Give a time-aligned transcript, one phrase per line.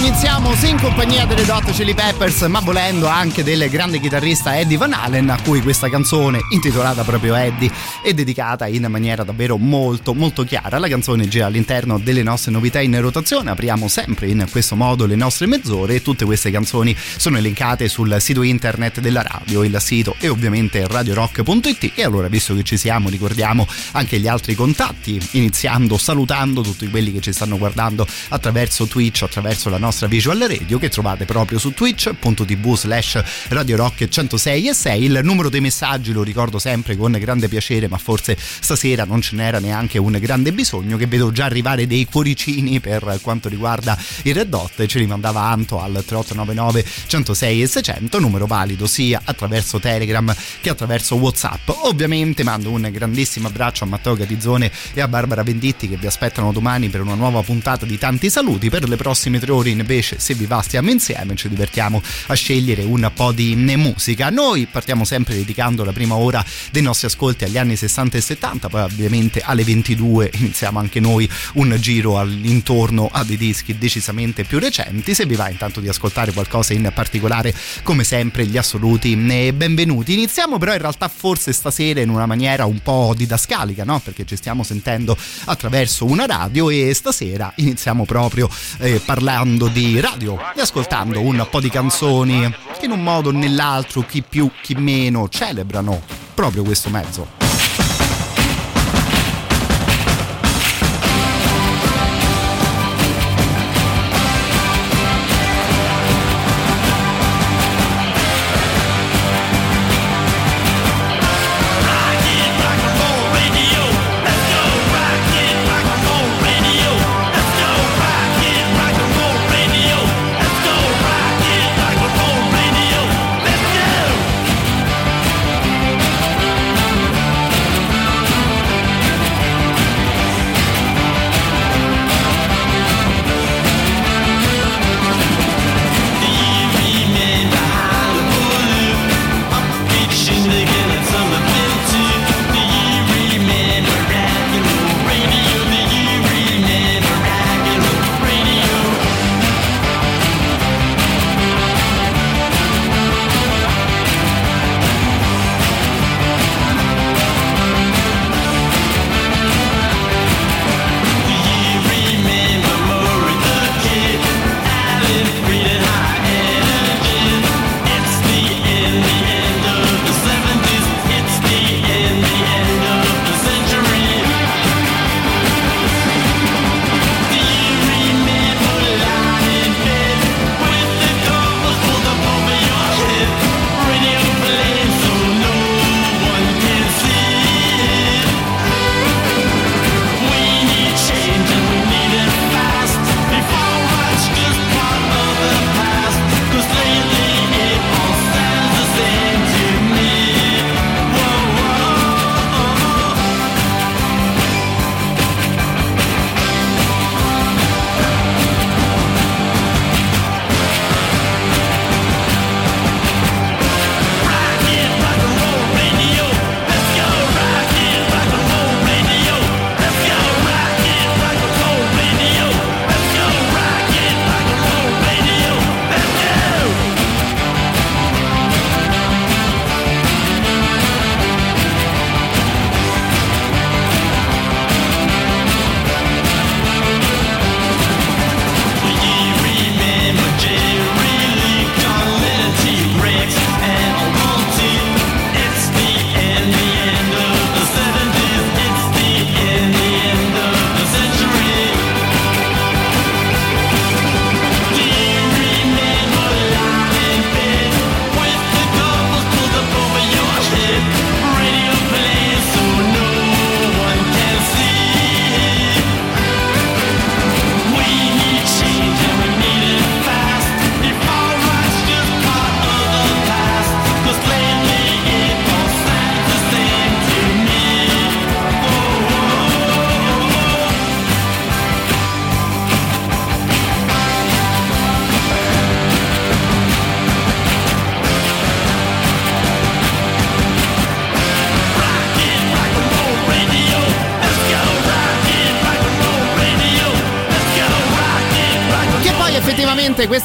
[0.00, 4.78] Iniziamo sì in compagnia delle Dot Chili Peppers, ma volendo anche del grande chitarrista Eddie
[4.78, 7.70] Van Halen, a cui questa canzone, intitolata proprio Eddie,
[8.02, 10.78] è dedicata in maniera davvero molto molto chiara.
[10.78, 15.16] La canzone gira all'interno delle nostre novità in rotazione, apriamo sempre in questo modo le
[15.16, 20.14] nostre mezz'ore e tutte queste canzoni sono elencate sul sito internet della radio, il sito
[20.18, 25.98] è ovviamente radiorock.it e allora visto che ci siamo ricordiamo anche gli altri contatti, iniziando
[25.98, 30.78] salutando tutti quelli che ci stanno guardando attraverso Twitch, attraverso la nostra nostra visual radio
[30.78, 36.12] che trovate proprio su twitch.tv slash radio rock 106 e 6 il numero dei messaggi
[36.12, 40.52] lo ricordo sempre con grande piacere ma forse stasera non ce n'era neanche un grande
[40.52, 45.06] bisogno che vedo già arrivare dei cuoricini per quanto riguarda il Red Dot ce li
[45.06, 51.68] mandava Anto al 3899 106 e 600 numero valido sia attraverso Telegram che attraverso Whatsapp.
[51.82, 56.52] Ovviamente mando un grandissimo abbraccio a Matteo Gatizzone e a Barbara Venditti che vi aspettano
[56.52, 58.70] domani per una nuova puntata di tanti saluti.
[58.70, 62.34] Per le prossime tre ore in invece se vi va stiamo insieme ci divertiamo a
[62.34, 64.30] scegliere un po' di musica.
[64.30, 68.68] Noi partiamo sempre dedicando la prima ora dei nostri ascolti agli anni 60 e 70
[68.68, 74.58] poi ovviamente alle 22 iniziamo anche noi un giro all'intorno a dei dischi decisamente più
[74.58, 75.14] recenti.
[75.14, 80.12] Se vi va intanto di ascoltare qualcosa in particolare come sempre gli assoluti benvenuti.
[80.12, 84.00] Iniziamo però in realtà forse stasera in una maniera un po' didascalica no?
[84.00, 90.38] perché ci stiamo sentendo attraverso una radio e stasera iniziamo proprio eh, parlando di radio
[90.54, 94.74] e ascoltando un po' di canzoni che in un modo o nell'altro, chi più chi
[94.74, 96.00] meno, celebrano
[96.34, 97.39] proprio questo mezzo.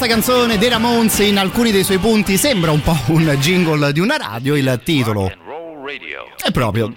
[0.05, 3.99] Questa canzone dei Ramones in alcuni dei suoi punti sembra un po' un jingle di
[3.99, 5.31] una radio, il titolo
[6.43, 6.93] è proprio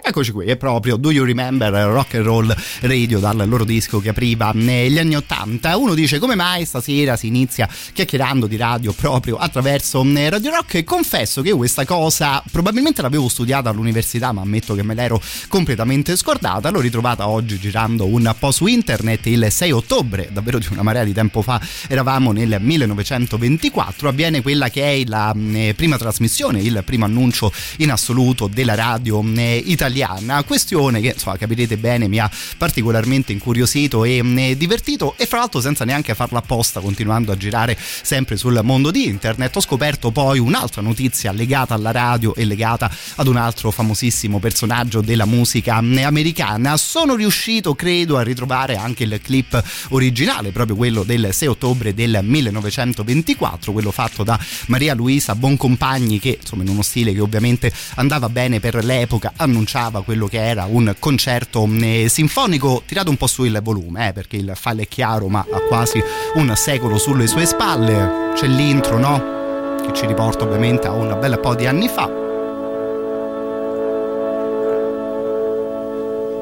[0.00, 4.10] Eccoci qui, è proprio Do You Remember Rock and Roll Radio dal loro disco che
[4.10, 5.76] apriva negli anni Ottanta.
[5.76, 10.84] Uno dice come mai stasera si inizia chiacchierando di radio proprio attraverso Radio Rock e
[10.84, 16.70] confesso che questa cosa probabilmente l'avevo studiata all'università ma ammetto che me l'ero completamente scordata.
[16.70, 21.02] L'ho ritrovata oggi girando un po' su internet il 6 ottobre, davvero di una marea
[21.02, 26.82] di tempo fa, eravamo nel 1924, avviene quella che è la eh, prima trasmissione, il
[26.84, 30.42] primo annuncio in assoluto della radio eh, italiana.
[30.44, 35.60] Questione che insomma capirete bene mi ha particolarmente incuriosito e eh, divertito e fra l'altro
[35.60, 40.38] senza neanche farla apposta continuando a girare sempre sul mondo di internet ho scoperto poi
[40.38, 46.02] un'altra notizia legata alla radio e legata ad un altro famosissimo personaggio della musica eh,
[46.02, 46.76] americana.
[46.76, 52.20] Sono riuscito credo a ritrovare anche il clip originale, proprio quello del 6 ottobre del
[52.22, 58.28] 1924, quello fatto da Maria Luisa Boncompagni che insomma in uno stile che ovviamente andava
[58.28, 63.44] bene per l'epoca, annunciava quello che era un concerto eh, sinfonico tirato un po' su
[63.44, 66.02] il volume, eh, perché il file è chiaro ma ha quasi
[66.34, 68.32] un secolo sulle sue spalle.
[68.34, 69.76] C'è l'intro, no?
[69.84, 72.06] Che ci riporta ovviamente a un bel po' di anni fa.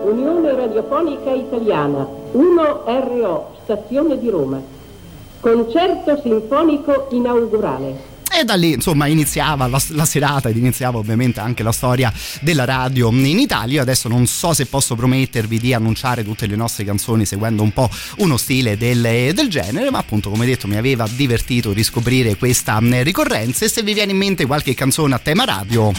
[0.04, 4.60] Unione Radiofonica Italiana 1RO, stazione di Roma.
[5.40, 8.09] Concerto sinfonico inaugurale.
[8.40, 12.10] E da lì insomma iniziava la, la, serata ed iniziava ovviamente anche la storia
[12.40, 13.74] della radio in Italia.
[13.74, 17.70] Io adesso non so se posso promettervi di annunciare tutte le nostre canzoni seguendo un
[17.72, 22.78] po' uno stile del, del genere, ma appunto come detto mi aveva divertito riscoprire questa
[22.80, 25.92] ricorrenza e se vi viene in mente qualche canzone a tema radio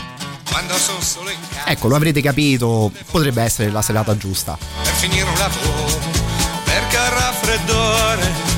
[1.65, 4.57] Ecco, lo avrete capito, potrebbe essere la serata giusta.
[4.81, 5.99] Per finire un lavoro,
[6.65, 8.50] perché al raffreddore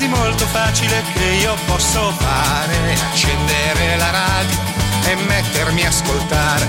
[0.00, 4.58] qualcosa di molto facile che io posso fare, accendere la radio
[5.04, 6.68] e mettermi a ascoltare.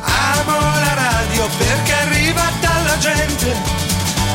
[0.00, 3.54] Amo la radio perché arriva dalla gente,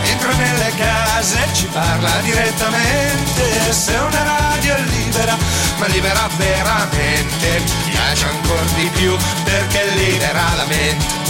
[0.03, 3.73] entra nelle case e ci parla direttamente.
[3.73, 5.37] Se una radio è libera,
[5.77, 11.26] ma libera veramente, mi piace ancora di più perché libera la mente.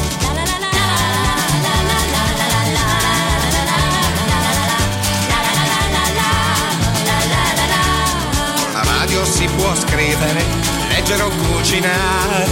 [9.08, 10.44] Radio si può scrivere,
[10.90, 12.46] leggere o cucinare,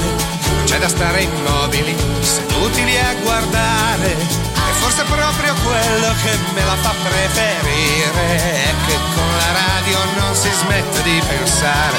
[0.64, 4.12] c'è da stare immobili, seduti lì a guardare.
[4.12, 10.34] E forse proprio quello che me la fa preferire, è che con la radio non
[10.34, 11.98] si smette di pensare.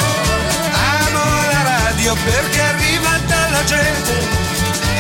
[1.04, 4.26] Amo la radio perché arriva dalla gente,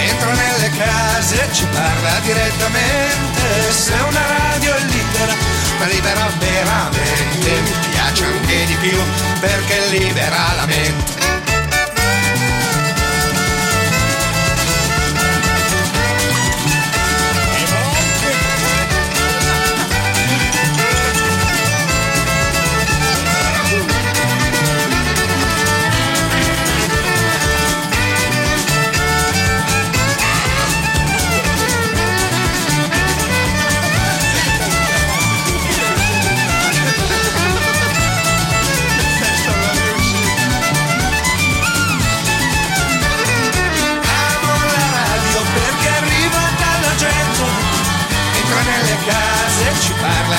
[0.06, 3.72] entra nelle case e ci parla direttamente.
[3.72, 8.98] Se una radio è libera libera veramente, mi piace anche di più
[9.40, 11.35] perché libera la mente.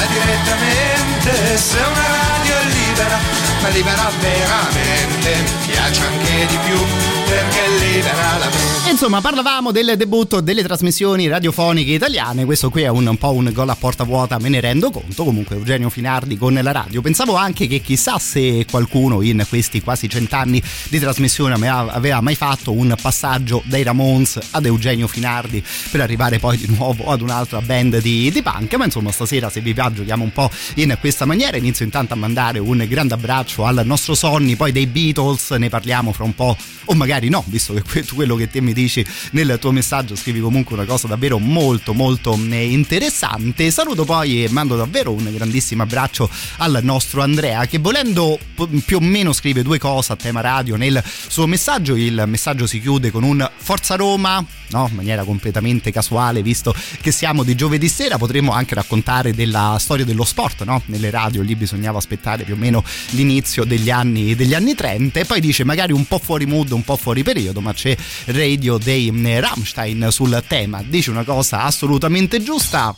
[0.08, 3.20] Direttamente se una radio è libera,
[3.62, 5.34] ma libera veramente,
[5.66, 6.80] piace anche di più
[7.26, 8.90] perché libera la mente.
[8.90, 13.50] Insomma, parlavamo del debutto delle trasmissioni radiofoniche italiane, questo qui è un, un po' un
[13.54, 17.02] gol a porta vuota, me ne rendo conto, comunque Eugenio Finardi con la radio.
[17.02, 22.72] Pensavo anche che chissà se qualcuno in questi quasi cent'anni di trasmissione aveva mai fatto
[22.72, 28.00] un passaggio dai Ramones ad Eugenio Finardi per arrivare poi di nuovo ad un'altra band
[28.00, 31.58] di, di punk, ma insomma stasera se vi va giochiamo un po' in questa maniera,
[31.58, 36.12] inizio intanto a mandare un grande abbraccio al nostro Sonny, poi dei Beatles ne parliamo
[36.12, 39.72] fra un po' o magari no, visto che quello che te mi dici nel tuo
[39.72, 43.72] messaggio scrivi comunque una cosa davvero molto molto eh, interessante.
[43.72, 48.38] Saluto poi e mando davvero un grandissimo abbraccio al nostro Andrea che volendo
[48.86, 51.96] più o meno scrive due cose a tema radio nel suo messaggio.
[51.96, 54.88] Il messaggio si chiude con un Forza Roma, no?
[54.90, 60.06] in maniera completamente casuale, visto che siamo di giovedì sera, potremmo anche raccontare della storia
[60.06, 60.82] dello sport, no?
[60.86, 65.26] Nelle radio lì bisognava aspettare più o meno l'inizio degli anni, degli anni 30 e
[65.26, 69.12] poi dice magari un po' fuori mood, un po' fuori periodo, ma c'è radio dei
[69.26, 70.84] eh, Rammstein sul tema.
[70.86, 72.96] Dice una cosa assolutamente giusta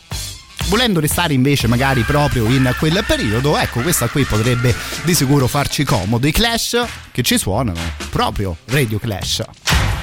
[0.67, 5.84] volendo restare invece magari proprio in quel periodo, ecco questa qui potrebbe di sicuro farci
[5.84, 6.27] comodo.
[6.27, 7.79] I Clash che ci suonano
[8.10, 9.99] proprio Radio Clash.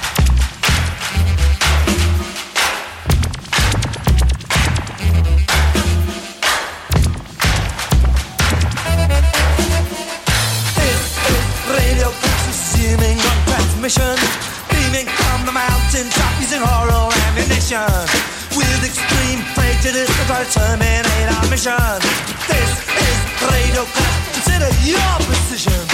[17.71, 21.99] Ammunition with extreme prejudice to terminate our mission.
[22.47, 24.33] This is Radio Clash.
[24.33, 25.86] Consider your position.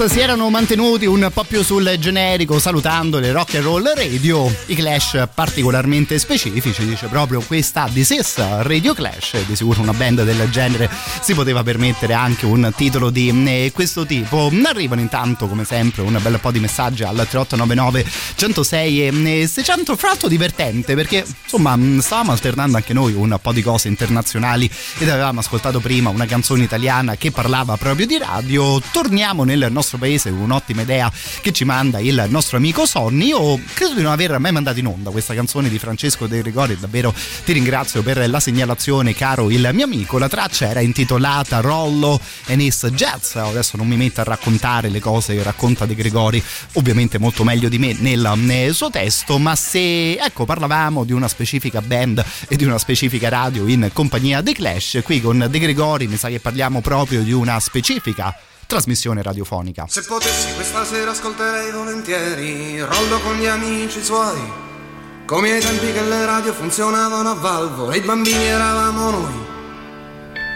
[0.00, 4.50] Ramones si erano mantenuti un po' più sul generico salutando le rock and roll radio,
[4.66, 10.24] i Clash particolarmente specifici, dice proprio questa This is Radio Clash, di sicuro una band
[10.24, 10.88] del genere
[11.20, 14.50] si poteva permettere anche un titolo di eh, questo tipo.
[14.64, 18.04] Arrivano intanto come sempre un bel po' di messaggi al 3899
[18.36, 23.62] 106 e 600, fra l'altro divertente perché insomma stavamo alternando anche noi un po' di
[23.62, 29.44] cose internazionali ed avevamo ascoltato prima una canzone italiana che parlava proprio di radio, torniamo
[29.44, 33.26] nel nostro paese un'ottima idea che ci manda il nostro amico Sonny.
[33.26, 36.76] Io credo di non aver mai mandato in onda questa canzone di Francesco De Gregori,
[36.78, 40.18] davvero ti ringrazio per la segnalazione, caro il mio amico.
[40.18, 43.34] La traccia era intitolata Rollo and His Jazz.
[43.36, 46.42] Adesso non mi metto a raccontare le cose che racconta De Gregori,
[46.74, 51.28] ovviamente molto meglio di me nel, nel suo testo, ma se ecco parlavamo di una
[51.28, 56.06] specifica band e di una specifica radio in compagnia dei Clash, qui con De Gregori
[56.06, 58.34] mi sa che parliamo proprio di una specifica
[58.70, 59.86] trasmissione radiofonica.
[59.88, 64.40] Se potessi questa sera ascolterei volentieri Rollo con gli amici suoi.
[65.26, 69.48] Come ai tempi che le radio funzionavano a valvo E i bambini eravamo noi.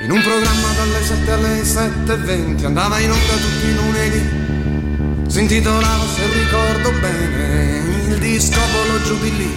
[0.05, 5.33] In un programma dalle 7 alle 7.20 Andava in onda tutti i lunedì.
[5.33, 9.53] Si intitolava se ricordo bene Il disco Polo Giubilì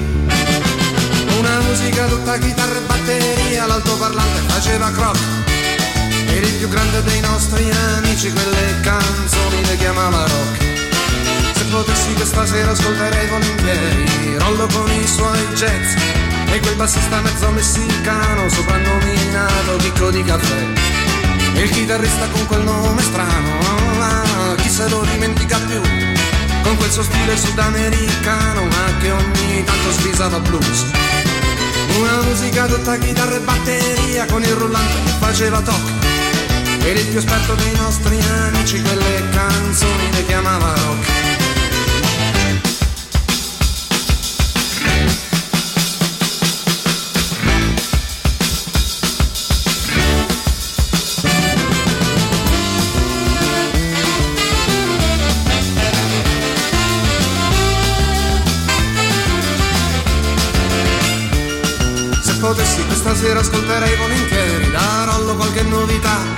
[1.38, 5.57] Una musica tutta chitarra e batteria L'altoparlante faceva croc
[6.38, 10.66] Eri il più grande dei nostri amici, quelle canzoni le chiamava rock.
[11.56, 15.96] Se potessi questa sera ascolterei volentieri, rollo con i suoi jazz.
[16.52, 20.64] E quel bassista mezzo messicano, soprannominato Chicco di caffè.
[21.56, 23.58] E il chitarrista con quel nome strano,
[24.00, 25.82] ah, chi se lo dimentica più?
[26.62, 30.86] Con quel suo stile sudamericano, ma che ogni tanto svisava blues
[31.98, 36.27] Una musica tutta chitarra e batteria con il rullante che faceva tocco.
[36.88, 41.26] Eri il più esperto dei nostri amici, quelle canzoni le chiamava rock.
[62.40, 66.37] potessi questa sera ascolterei volentieri da Rollo qualche novità.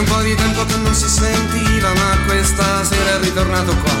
[0.00, 3.92] Un po' di tempo che non si sentiva, ma questa sera è ritornato qua.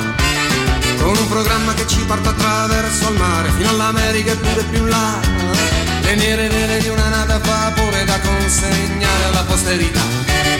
[0.96, 5.20] Con un programma che ci porta attraverso il mare, fino all'America e pure più là.
[6.00, 10.59] Le nere vele di una nave a vapore da consegnare alla posterità.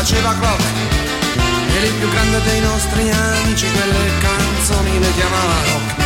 [0.00, 0.60] Faceva croc
[1.76, 5.99] Era il più grande dei nostri amici Quelle canzoni le chiamava rock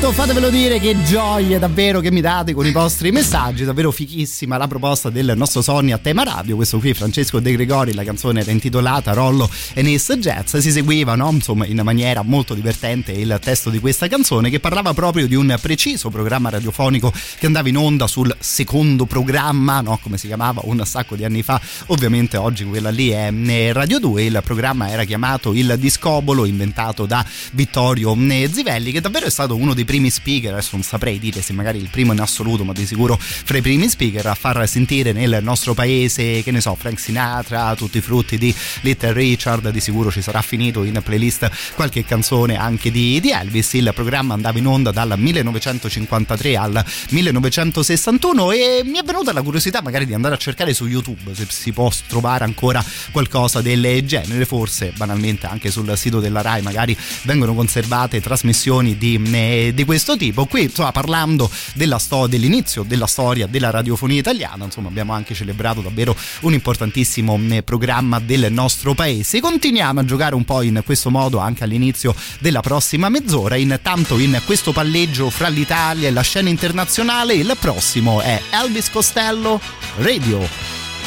[0.00, 4.56] Certo, fatevelo dire che gioia davvero che mi date con i vostri messaggi, davvero fichissima
[4.56, 8.40] la proposta del nostro Sony a tema radio, questo qui Francesco De Gregori, la canzone
[8.40, 11.28] era intitolata Rollo e Ness Jazz, si seguiva no?
[11.32, 15.54] insomma in maniera molto divertente il testo di questa canzone che parlava proprio di un
[15.60, 19.98] preciso programma radiofonico che andava in onda sul secondo programma, no?
[20.02, 23.30] come si chiamava un sacco di anni fa, ovviamente oggi quella lì è
[23.72, 28.16] Radio 2, il programma era chiamato Il Discobolo, inventato da Vittorio
[28.50, 31.78] Zivelli, che davvero è stato uno dei primi speaker, adesso non saprei dire se magari
[31.78, 35.40] il primo in assoluto, ma di sicuro fra i primi speaker a far sentire nel
[35.42, 40.12] nostro paese, che ne so, Frank Sinatra, tutti i frutti di Little Richard, di sicuro
[40.12, 43.72] ci sarà finito in playlist qualche canzone anche di, di Elvis.
[43.72, 49.82] Il programma andava in onda dal 1953 al 1961 e mi è venuta la curiosità
[49.82, 54.44] magari di andare a cercare su YouTube se si può trovare ancora qualcosa del genere,
[54.44, 60.46] forse banalmente anche sul sito della RAI magari vengono conservate trasmissioni di, di questo tipo.
[60.46, 65.80] Qui, insomma, parlando della sto- dell'inizio della storia della radiofonia italiana, insomma, abbiamo anche celebrato
[65.80, 69.40] davvero un importantissimo eh, programma del nostro paese.
[69.40, 73.56] Continuiamo a giocare un po' in questo modo anche all'inizio della prossima mezz'ora.
[73.56, 79.60] Intanto, in questo palleggio fra l'Italia e la scena internazionale, il prossimo è Elvis Costello.
[79.98, 80.46] Radio.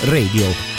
[0.05, 0.72] radio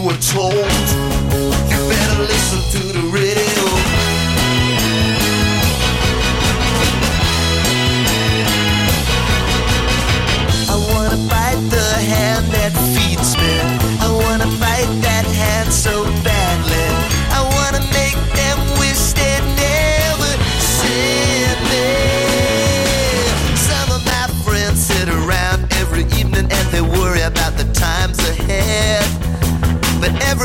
[0.00, 1.19] you were told.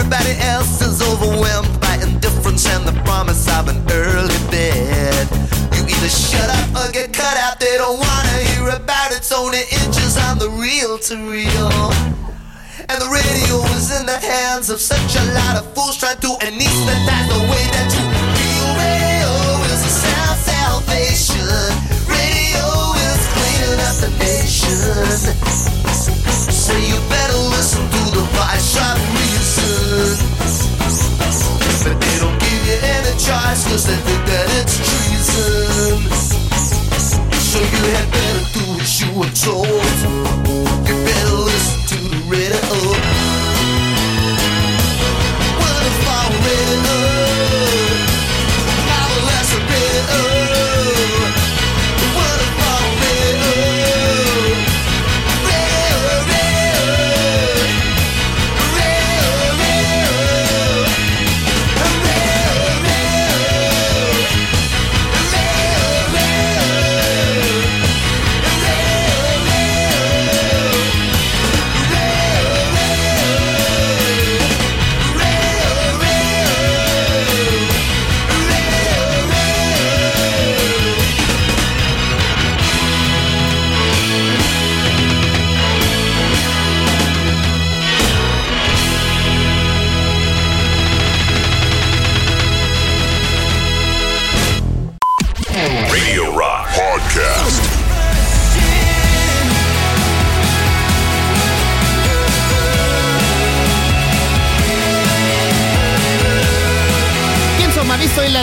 [0.06, 5.26] Everybody else is overwhelmed by indifference and the promise of an early bed.
[5.74, 7.60] You either shut up or get cut out.
[7.60, 9.18] They don't wanna hear about it.
[9.18, 11.90] It's only inches on the reel to real.
[12.86, 16.38] And the radio is in the hands of such a lot of fools trying to
[16.46, 18.06] anesthetize the way that you
[18.38, 18.68] feel.
[18.78, 19.34] Radio
[19.74, 21.50] is a sound salvation.
[22.06, 22.66] Radio
[23.10, 24.86] is cleaning up the nation.
[26.54, 28.78] So you better listen to the voice
[33.28, 36.12] any cause they think that it's treason.
[37.34, 39.95] So you had better do what you were told.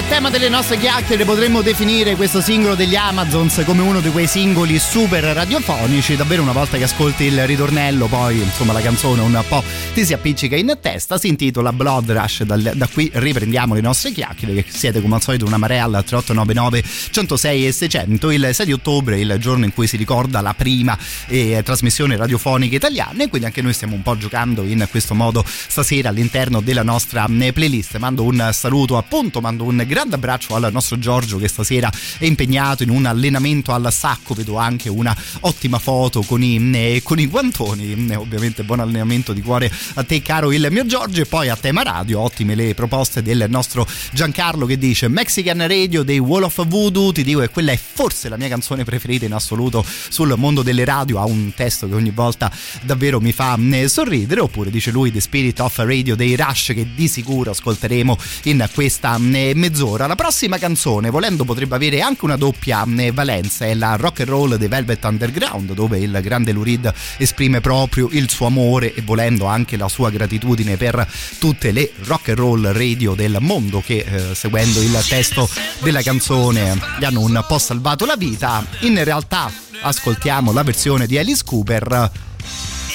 [0.09, 4.79] Tema delle nostre chiacchiere, potremmo definire questo singolo degli Amazons come uno di quei singoli
[4.79, 6.17] super radiofonici.
[6.17, 10.15] Davvero, una volta che ascolti il ritornello, poi insomma la canzone un po' ti si
[10.15, 11.19] appiccica in testa.
[11.19, 12.45] Si intitola Blood Rush.
[12.45, 16.03] Da, da qui riprendiamo le nostre chiacchiere, che siete come al solito una marea al
[16.05, 18.31] 3899 106 e 600.
[18.31, 22.75] Il 6 di ottobre, il giorno in cui si ricorda la prima eh, trasmissione radiofonica
[22.75, 26.83] italiana, e quindi anche noi stiamo un po' giocando in questo modo stasera all'interno della
[26.83, 27.99] nostra eh, playlist.
[27.99, 32.83] Mando un saluto appunto, mando un grande abbraccio al nostro Giorgio che stasera è impegnato
[32.83, 37.27] in un allenamento al sacco, vedo anche una ottima foto con i, eh, con i
[37.27, 41.49] guantoni, eh, ovviamente buon allenamento di cuore a te caro il mio Giorgio e poi
[41.49, 46.45] a tema radio, ottime le proposte del nostro Giancarlo che dice Mexican Radio dei Wall
[46.45, 50.35] of Voodoo, ti dico che quella è forse la mia canzone preferita in assoluto sul
[50.37, 52.51] mondo delle radio, ha un testo che ogni volta
[52.83, 57.09] davvero mi fa sorridere, oppure dice lui The Spirit of Radio dei Rush che di
[57.09, 60.07] sicuro ascolteremo in questa eh, mezz'ora.
[60.07, 64.29] La prossima canzone, volendo, potrebbe avere anche una doppia eh, valenza, è la rock and
[64.29, 69.47] roll dei Velvet Underground, dove il grande Lurid esprime proprio il suo amore e volendo
[69.47, 71.07] anche la sua gratitudine per
[71.39, 75.49] tutte le rock and roll radio del mondo che eh, seguendo il testo
[75.81, 78.65] della canzone gli hanno un po' salvato la vita.
[78.81, 79.51] In realtà
[79.83, 82.11] ascoltiamo la versione di Alice Cooper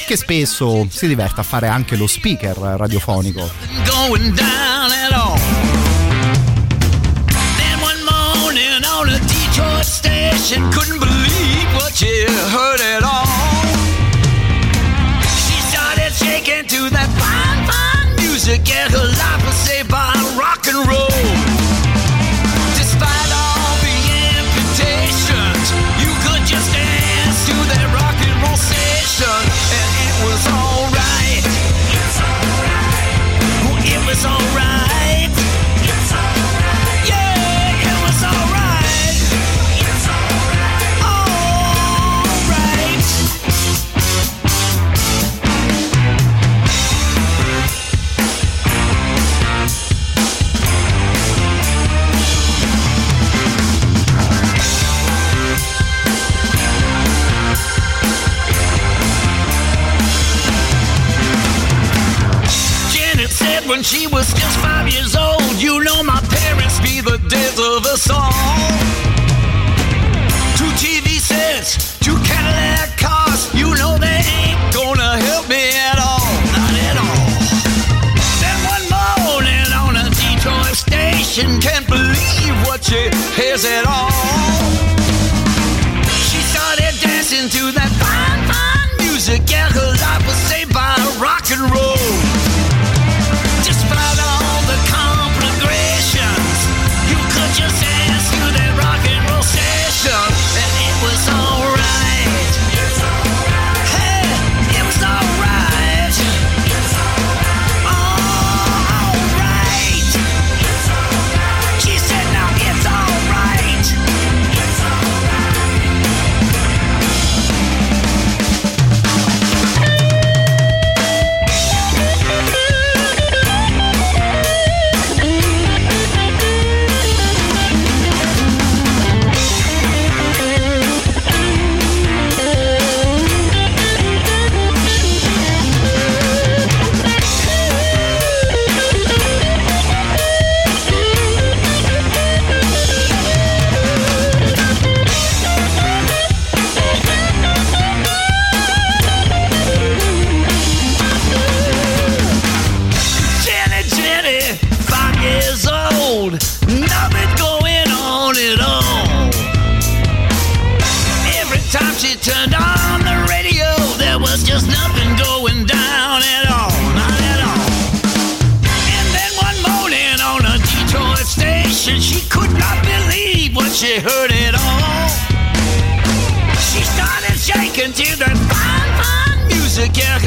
[0.06, 3.50] che spesso si diverte a fare anche lo speaker radiofonico.
[10.72, 13.67] Couldn't believe what she heard at all.
[17.16, 21.67] Fine, fine music, and her life was saved by rock and roll.
[63.68, 65.44] When she was just five years old.
[65.60, 68.32] You know my parents be the death of us all.
[70.56, 73.54] Two TV sets, two Cadillac cars.
[73.54, 77.28] You know they ain't gonna help me at all, not at all.
[78.40, 78.86] Then one
[79.28, 84.12] morning on a Detroit station, can't believe what she hears at all.
[86.32, 91.44] She started dancing to that fine, fine music, yeah, her life was saved by rock
[91.52, 91.97] and roll.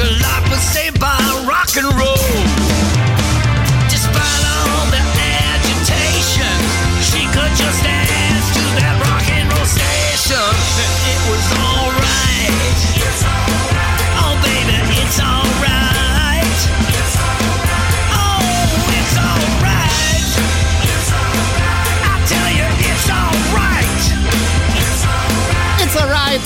[0.00, 2.19] Yeah, life was saved by rock and roll.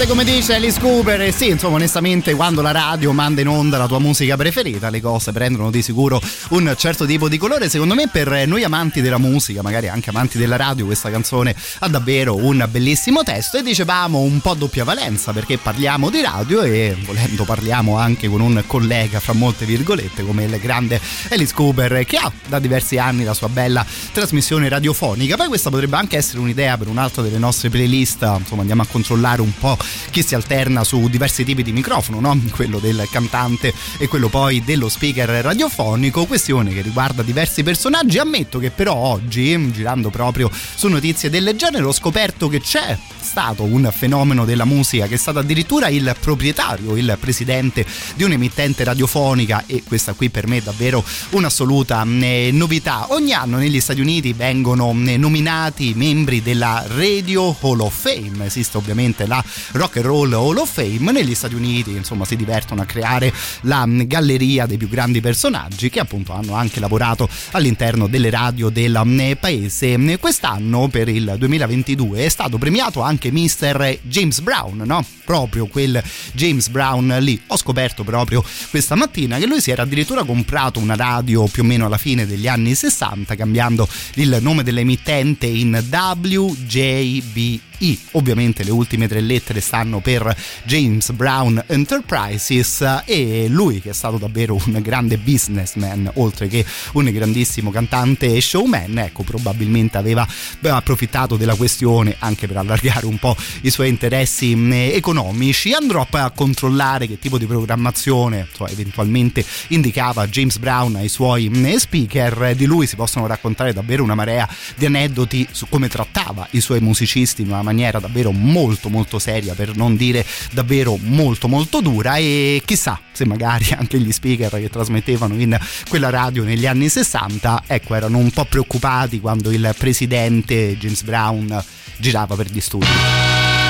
[0.04, 3.78] Esattamente come dice Alice Cooper, e sì, insomma, onestamente, quando la radio manda in onda
[3.78, 7.70] la tua musica preferita, le cose prendono di sicuro un certo tipo di colore.
[7.70, 11.88] Secondo me, per noi amanti della musica, magari anche amanti della radio, questa canzone ha
[11.88, 13.56] davvero un bellissimo testo.
[13.56, 18.40] E dicevamo un po' doppia valenza perché parliamo di radio e volendo parliamo anche con
[18.40, 23.24] un collega, fra molte virgolette, come il grande Alice Cooper, che ha da diversi anni
[23.24, 25.36] la sua bella trasmissione radiofonica.
[25.36, 28.22] Poi questa potrebbe anche essere un'idea per un'altra delle nostre playlist.
[28.38, 29.78] Insomma, andiamo a controllare un po'
[30.10, 32.40] chi si alterna su diversi tipi di microfono, no?
[32.50, 38.18] quello del cantante e quello poi dello speaker radiofonico, questione che riguarda diversi personaggi.
[38.18, 43.62] Ammetto che però oggi, girando proprio su notizie del genere, ho scoperto che c'è stato
[43.64, 49.64] un fenomeno della musica che è stato addirittura il proprietario, il presidente di un'emittente radiofonica
[49.66, 53.12] e questa qui per me è davvero un'assoluta eh, novità.
[53.12, 58.76] Ogni anno negli Stati Uniti vengono eh, nominati membri della Radio Hall of Fame, esiste
[58.76, 59.42] ovviamente la
[59.84, 63.86] Rock and Roll Hall of Fame, negli Stati Uniti insomma si divertono a creare la
[63.86, 69.00] mm, galleria dei più grandi personaggi che appunto hanno anche lavorato all'interno delle radio del
[69.04, 70.18] mm, paese.
[70.18, 73.98] Quest'anno per il 2022 è stato premiato anche anche Mr.
[74.02, 75.04] James Brown, no?
[75.24, 77.40] Proprio quel James Brown lì.
[77.48, 81.66] Ho scoperto proprio questa mattina che lui si era addirittura comprato una radio più o
[81.66, 87.98] meno alla fine degli anni 60, cambiando il nome dell'emittente in WJB i.
[88.12, 94.16] Ovviamente le ultime tre lettere stanno per James Brown Enterprises e lui che è stato
[94.16, 100.26] davvero un grande businessman oltre che un grandissimo cantante e showman, ecco probabilmente aveva
[100.62, 105.72] approfittato della questione anche per allargare un po' i suoi interessi mm, economici.
[105.72, 111.48] Andrò poi a controllare che tipo di programmazione cioè, eventualmente indicava James Brown ai suoi
[111.48, 116.46] mm, speaker, di lui si possono raccontare davvero una marea di aneddoti su come trattava
[116.50, 121.48] i suoi musicisti in una maniera davvero molto molto seria per non dire davvero molto
[121.48, 125.58] molto dura e chissà se magari anche gli speaker che trasmettevano in
[125.88, 131.62] quella radio negli anni 60 ecco erano un po' preoccupati quando il presidente James Brown
[131.98, 133.63] girava per gli studi.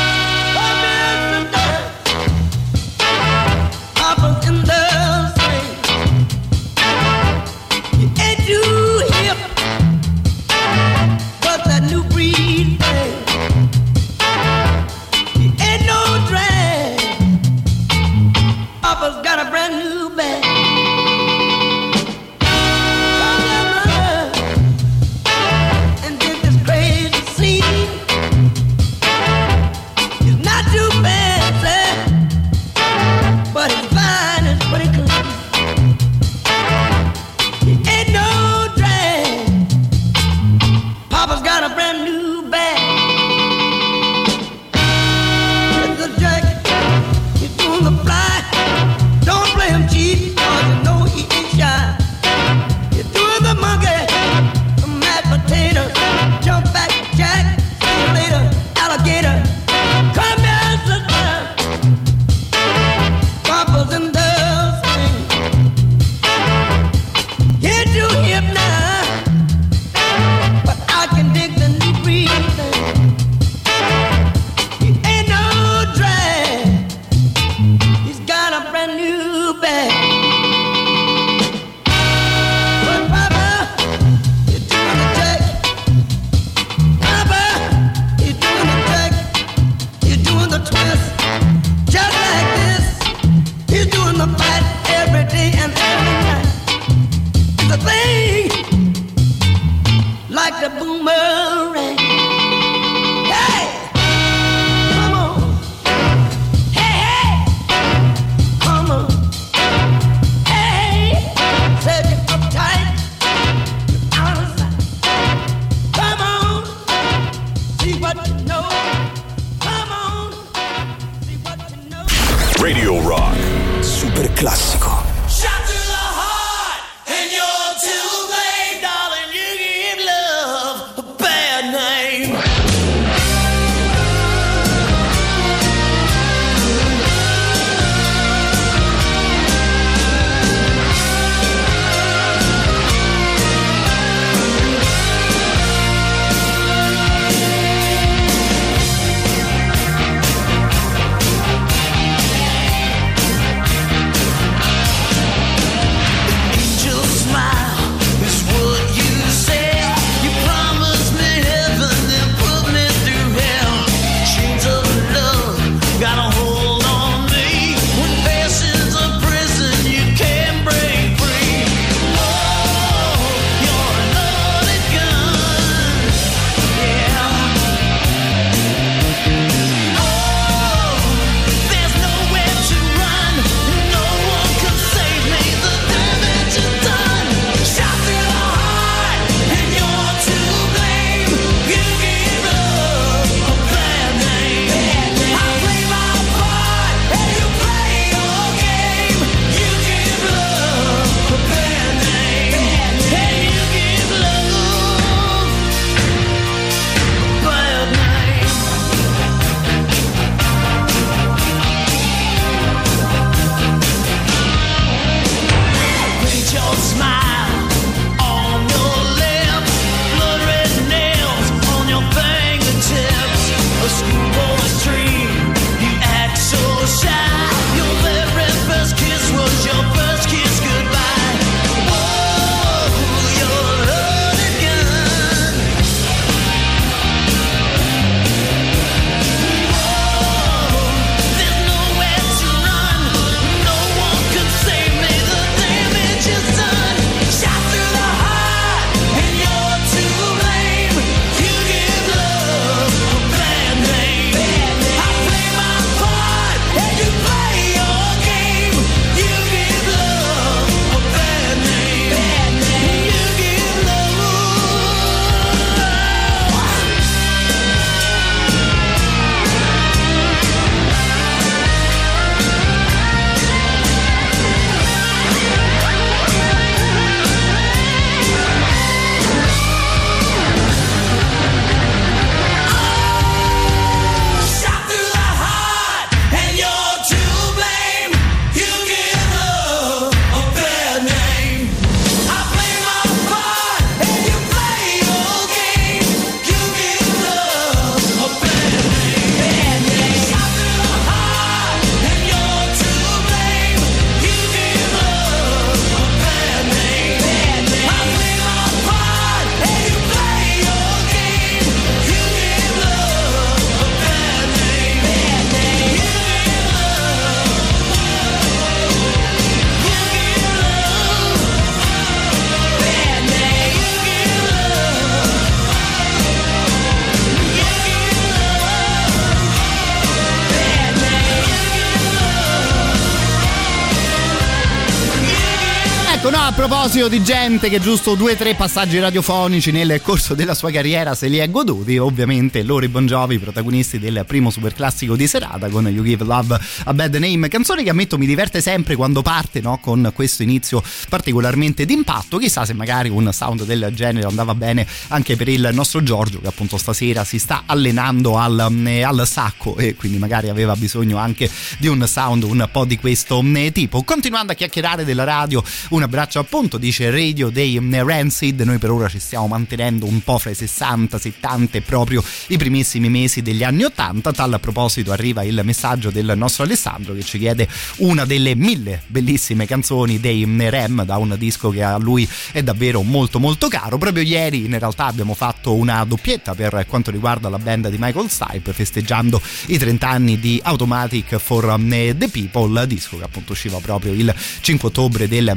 [336.84, 341.14] Proposito di gente che giusto due o tre passaggi radiofonici nel corso della sua carriera
[341.14, 345.70] se li è goduti, ovviamente loro i Bon Jovi, protagonisti del primo superclassico di serata
[345.70, 349.62] con You Give Love a Bad Name, canzone che ammetto mi diverte sempre quando parte
[349.62, 349.78] no?
[349.78, 355.36] con questo inizio particolarmente d'impatto, chissà se magari un sound del genere andava bene anche
[355.36, 359.94] per il nostro Giorgio che appunto stasera si sta allenando al, eh, al sacco e
[359.94, 364.02] quindi magari aveva bisogno anche di un sound un po' di questo eh, tipo.
[364.02, 369.08] Continuando a chiacchierare della radio, un abbraccio appunto, dice Radio dei Rancid, noi per ora
[369.08, 373.62] ci stiamo mantenendo un po' fra i 60, 70 e proprio i primissimi mesi degli
[373.62, 374.32] anni 80.
[374.32, 377.68] Tal proposito arriva il messaggio del nostro Alessandro che ci chiede
[377.98, 383.02] una delle mille bellissime canzoni dei Rem da un disco che a lui è davvero
[383.02, 383.98] molto molto caro.
[383.98, 388.30] Proprio ieri in realtà abbiamo fatto una doppietta per quanto riguarda la band di Michael
[388.30, 394.12] Stipe festeggiando i 30 anni di Automatic for the People, disco che appunto usciva proprio
[394.12, 395.52] il 5 ottobre del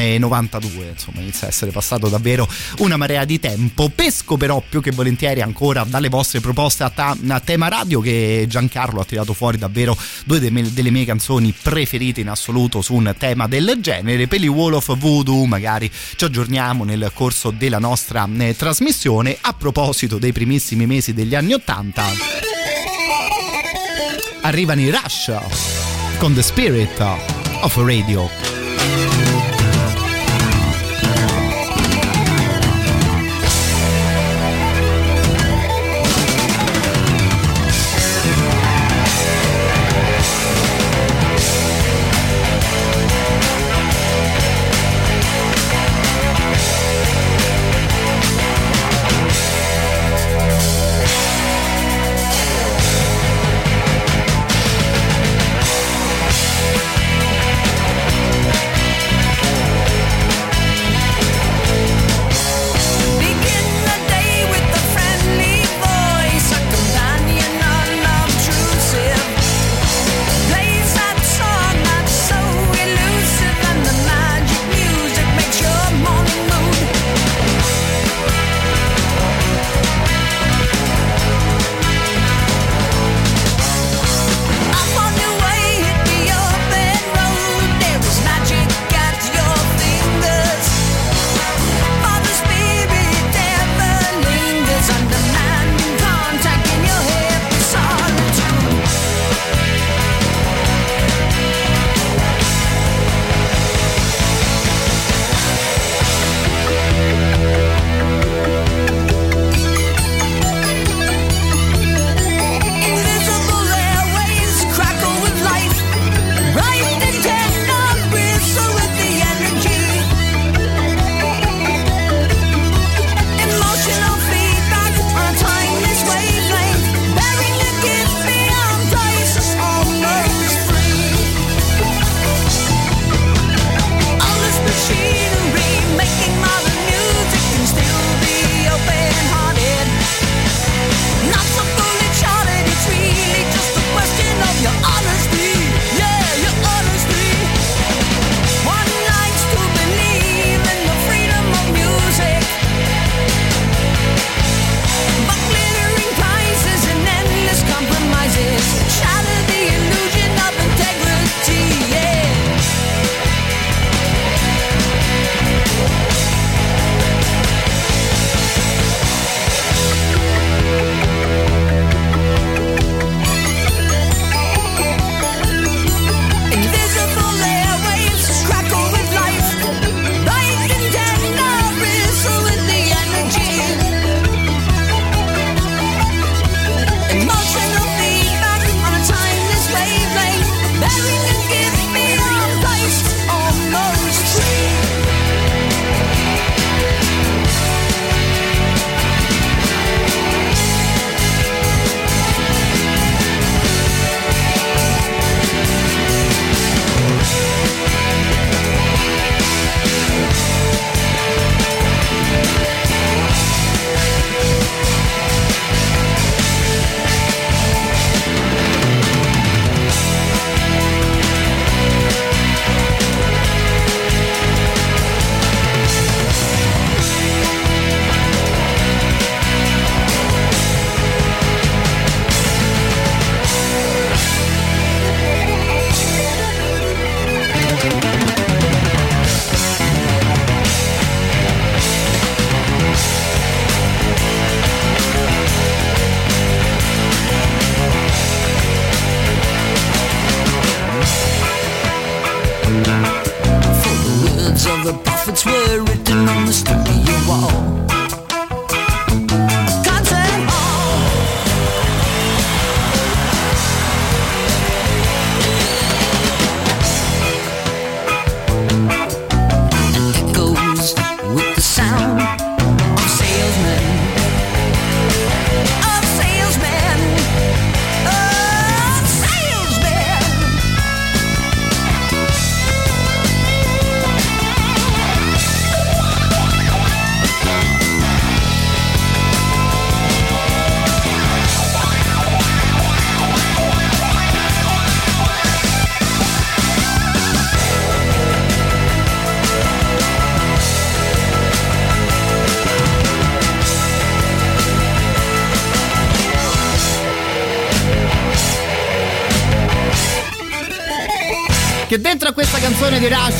[0.00, 0.88] 1992.
[0.88, 2.48] Insomma, inizia a essere passato davvero
[2.78, 3.90] una marea di tempo.
[3.94, 8.46] Pesco però più che volentieri ancora dalle vostre proposte a, ta- a tema radio che
[8.48, 13.14] Giancarlo ha tirato fuori davvero due de- delle mie canzoni preferite in assoluto su un
[13.18, 14.26] tema del genere.
[14.26, 19.36] Per il Wall of Voodoo magari ci aggiorniamo nel corso della nostra eh, trasmissione.
[19.40, 22.04] A proposito dei primissimi mesi degli anni 80
[24.42, 25.32] arrivano i Rush
[26.18, 27.00] con The Spirit
[27.60, 29.29] of Radio.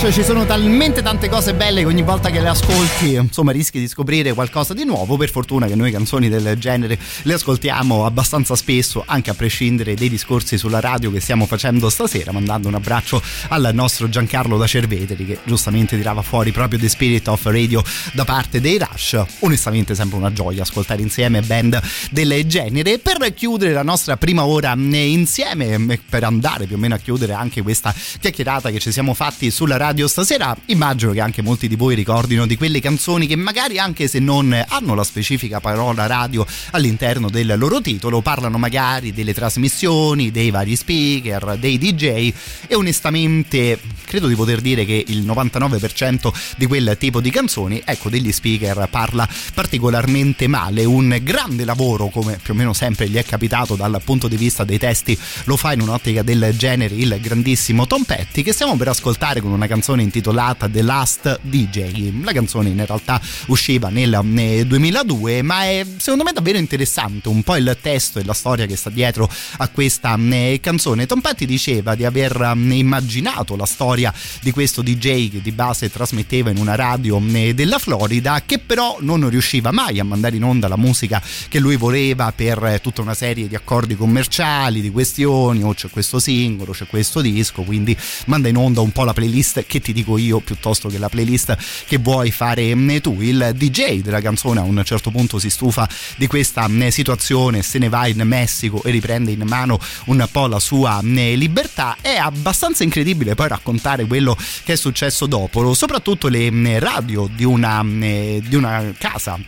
[0.03, 3.79] Rush ci sono talmente tante cose belle che ogni volta che le ascolti insomma rischi
[3.79, 5.19] di scoprire qualcosa di nuovo.
[5.19, 10.09] Per fortuna che noi canzoni del genere le ascoltiamo abbastanza spesso anche a prescindere dei
[10.09, 15.27] discorsi sulla radio che stiamo facendo stasera mandando un abbraccio al nostro Giancarlo da Cerveteri
[15.27, 17.83] che giustamente tirava fuori proprio The Spirit of Radio
[18.15, 19.23] da parte dei Rush.
[19.41, 21.79] Onestamente sempre una gioia ascoltare insieme band
[22.11, 22.99] del genere.
[22.99, 27.61] Per chiudere la nostra prima ora insieme per andare più o meno a chiudere anche
[27.61, 31.95] questa chiacchierata che ci siamo fatti sulla radio stasera, immagino che anche molti di voi
[31.95, 37.29] ricordino di quelle canzoni che magari anche se non hanno la specifica parola radio all'interno
[37.29, 42.33] del loro titolo, parlano magari delle trasmissioni, dei vari speaker, dei DJ
[42.67, 48.09] e onestamente credo di poter dire che il 99% di quel tipo di canzoni, ecco,
[48.09, 50.85] degli speaker parla particolarmente male.
[50.85, 54.65] Un grande lavoro, come più o meno sempre gli è capitato dal punto di vista
[54.65, 58.89] dei testi, lo fa in un'ottica del genere il grandissimo Tom Petty che stiamo per
[58.89, 62.23] ascoltare con una canzone intitolata The Last DJ.
[62.23, 67.57] La canzone in realtà usciva nel 2002 ma è secondo me davvero interessante un po'
[67.57, 69.29] il testo e la storia che sta dietro
[69.59, 71.07] a questa eh, canzone.
[71.07, 74.13] Tom Petty diceva di aver eh, immaginato la storia
[74.43, 78.99] di questo DJ che di base trasmetteva in una radio eh, della Florida che però
[79.01, 83.15] non riusciva mai a mandare in onda la musica che lui voleva per tutta una
[83.15, 88.49] serie di accordi commerciali, di questioni, o c'è questo singolo, c'è questo disco, quindi manda
[88.49, 91.57] in onda un po' la playlist che ti dico io piuttosto che la playlist
[91.87, 93.17] che vuoi fare mm, tu.
[93.21, 97.79] Il DJ della canzone a un certo punto si stufa di questa mm, situazione, se
[97.79, 101.97] ne va in Messico e riprende in mano un po' la sua mm, libertà.
[102.01, 106.51] È abbastanza incredibile poi raccontare quello che è successo dopo, soprattutto le
[106.81, 109.39] radio di una, di una casa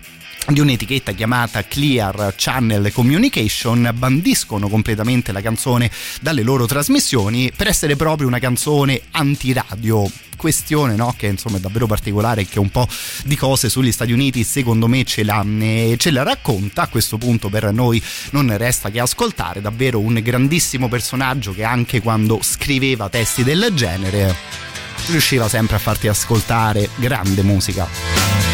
[0.49, 5.91] di un'etichetta chiamata Clear Channel Communication bandiscono completamente la canzone
[6.21, 11.15] dalle loro trasmissioni per essere proprio una canzone antiradio questione no?
[11.17, 12.89] che insomma è davvero particolare e che un po'
[13.25, 15.47] di cose sugli Stati Uniti secondo me ce la,
[15.97, 20.89] ce la racconta a questo punto per noi non resta che ascoltare davvero un grandissimo
[20.89, 24.35] personaggio che anche quando scriveva testi del genere
[25.07, 28.52] riusciva sempre a farti ascoltare grande musica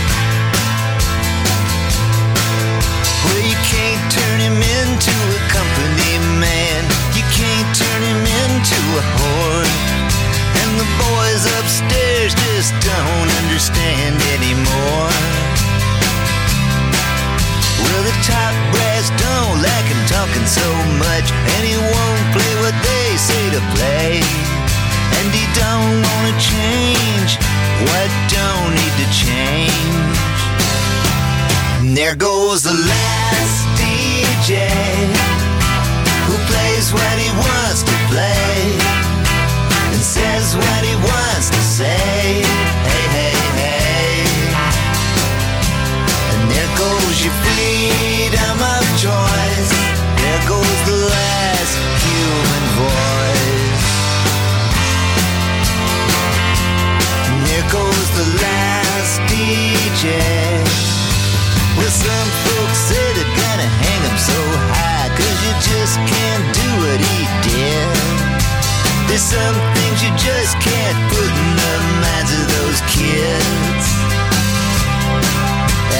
[32.59, 34.66] goes the last DJ
[36.26, 38.78] who plays what he wants to play
[39.92, 42.42] and says what he wants to say.
[42.88, 44.24] Hey, hey, hey.
[46.32, 49.70] And there goes your freedom of choice.
[50.22, 51.74] There goes the last
[52.06, 53.86] human voice.
[57.28, 60.38] And there goes the last DJ.
[69.09, 73.84] There's some things you just can't put in the minds of those kids.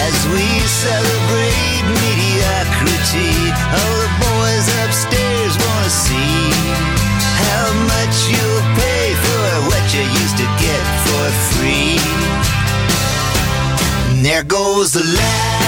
[0.04, 3.32] As we celebrate mediocrity,
[3.72, 6.52] all the boys upstairs wanna see
[7.48, 11.96] how much you'll pay for what you used to get for free.
[14.11, 15.68] And there goes the last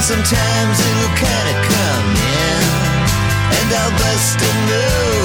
[0.00, 2.64] and sometimes it'll kinda come in.
[3.58, 5.19] And I'll bust a move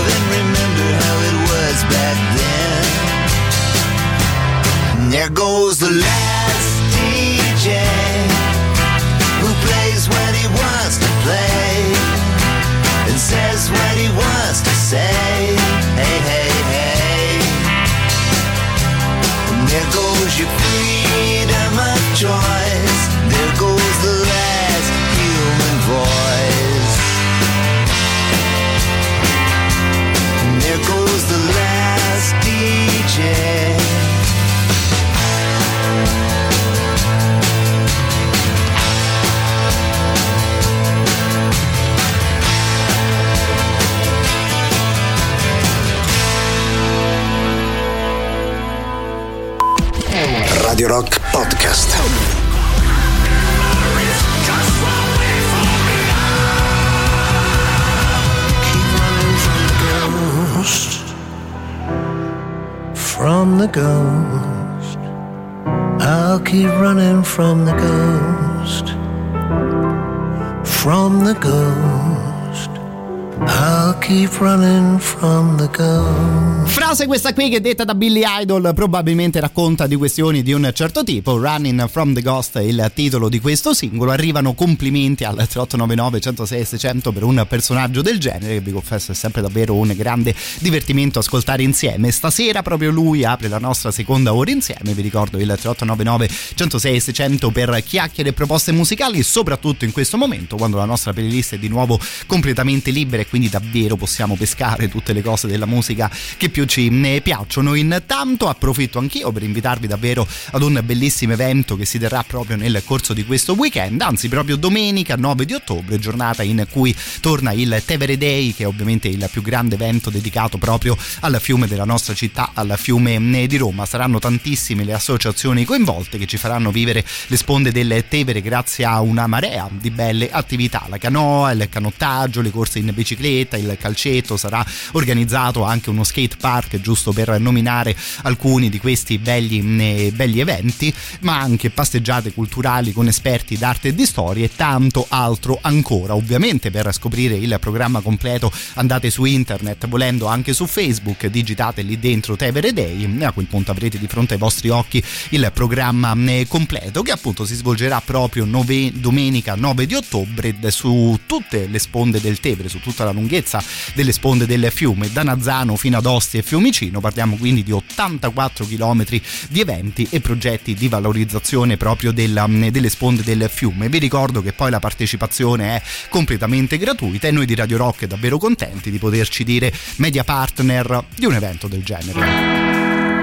[77.06, 81.03] Frase questa qui che detta da Billy Idol probabilmente racconta di questioni di un certo
[81.03, 81.38] tipo.
[81.38, 84.12] Running from the Ghost è il titolo di questo singolo.
[84.12, 89.16] Arrivano complimenti al 3899 106 600 per un personaggio del genere che vi confesso è
[89.16, 92.12] sempre davvero un grande divertimento ascoltare insieme.
[92.12, 94.93] Stasera proprio lui apre la nostra seconda ora insieme.
[94.93, 100.58] Vi ricordo il 3899 106 600 per chiacchiere e proposte musicali, soprattutto in questo momento
[100.58, 105.14] quando la nostra playlist è di nuovo completamente libera e quindi davvero possiamo pescare tutte
[105.14, 107.76] le cose della musica che più ci ne piacciono.
[107.76, 112.82] Intanto approfitto anch'io per invitarvi davvero ad un bellissimo evento che si terrà proprio nel
[112.86, 117.82] corso di questo weekend, anzi proprio domenica 9 di ottobre, giornata in cui torna il
[117.86, 122.14] Tevere Day, che è ovviamente il più grande evento dedicato proprio al fiume della nostra
[122.14, 123.86] città, al fiume di Roma.
[123.86, 129.02] Saranno tantissime le associazioni coinvolte che ci faranno vivere le sponde del Tevere grazie a
[129.02, 134.38] una marea di belle attività, la canoa, il canottaggio, le corse in bicicletta, il calcetto,
[134.38, 140.39] sarà organizzato anche uno skate park giusto per nominare alcuni di questi begli, eh, belli
[140.39, 146.13] eventi, ma anche passeggiate culturali con esperti d'arte e di storia e tanto altro ancora.
[146.13, 151.97] Ovviamente per scoprire il programma completo andate su internet, volendo anche su Facebook, digitate lì
[151.97, 156.13] dentro Tevere Day e a quel punto avrete di fronte ai vostri occhi il programma
[156.27, 161.79] eh, completo che appunto si svolgerà proprio nove, domenica 9 di ottobre su tutte le
[161.79, 163.63] sponde del Tevere, su tutta la lunghezza
[163.95, 166.73] delle sponde del fiume, da Nazzano fino ad Ostia e Fiumicino.
[166.99, 169.05] Parliamo quindi di 84 km
[169.49, 173.88] di eventi e progetti di valorizzazione proprio della, delle sponde del fiume.
[173.88, 178.38] Vi ricordo che poi la partecipazione è completamente gratuita e noi di Radio Rock davvero
[178.38, 183.14] contenti di poterci dire media partner di un evento del genere.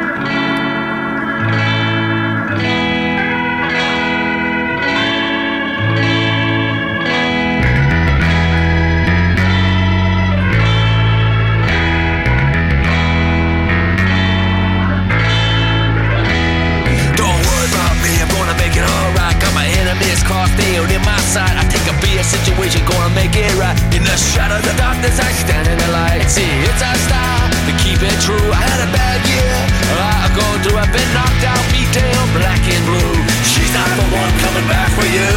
[21.36, 21.56] Out in my sight.
[21.56, 23.76] I take a situation, gonna make it right.
[23.94, 26.28] In the shadow the darkness, I stand in the light.
[26.28, 28.46] See, it's our style to keep it true.
[28.52, 29.56] I had a bad year,
[29.98, 30.78] I go through.
[30.78, 33.14] I've been knocked out, beat down, black and blue.
[33.42, 35.30] She's not the one coming back for you.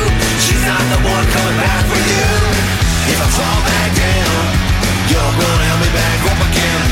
[0.46, 2.28] She's not the one coming back for you.
[3.10, 4.42] If I fall back down,
[5.10, 6.88] you're gonna help me back up again.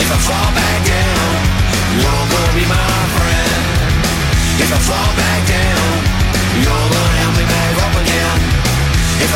[0.00, 1.28] If I fall back down,
[2.02, 3.62] you're gonna be my friend.
[4.58, 5.73] If I fall back down,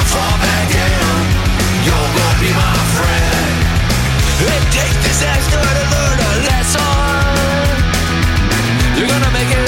[0.07, 1.27] Fall back down,
[1.85, 3.57] you're gonna be my friend.
[4.41, 6.83] It takes disaster to learn a lesson.
[8.97, 9.68] You're gonna make it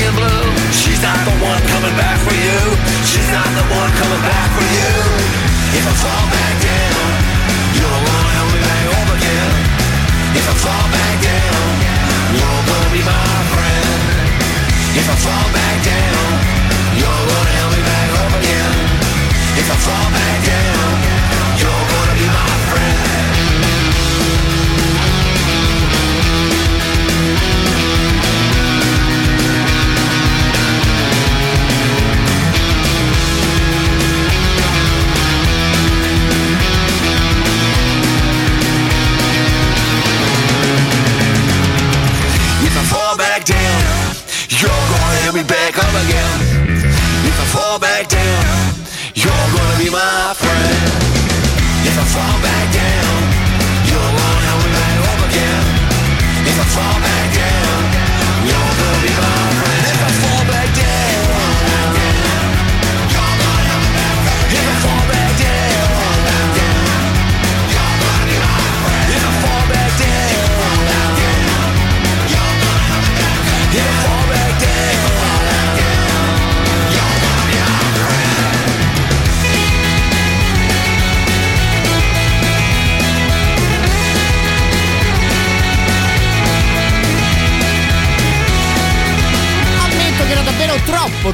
[0.00, 0.44] and blue.
[0.72, 2.60] She's not the one coming back for you.
[3.04, 4.92] She's not the one coming back for you.
[5.76, 7.08] If I fall back down,
[7.76, 8.81] you're gonna help me back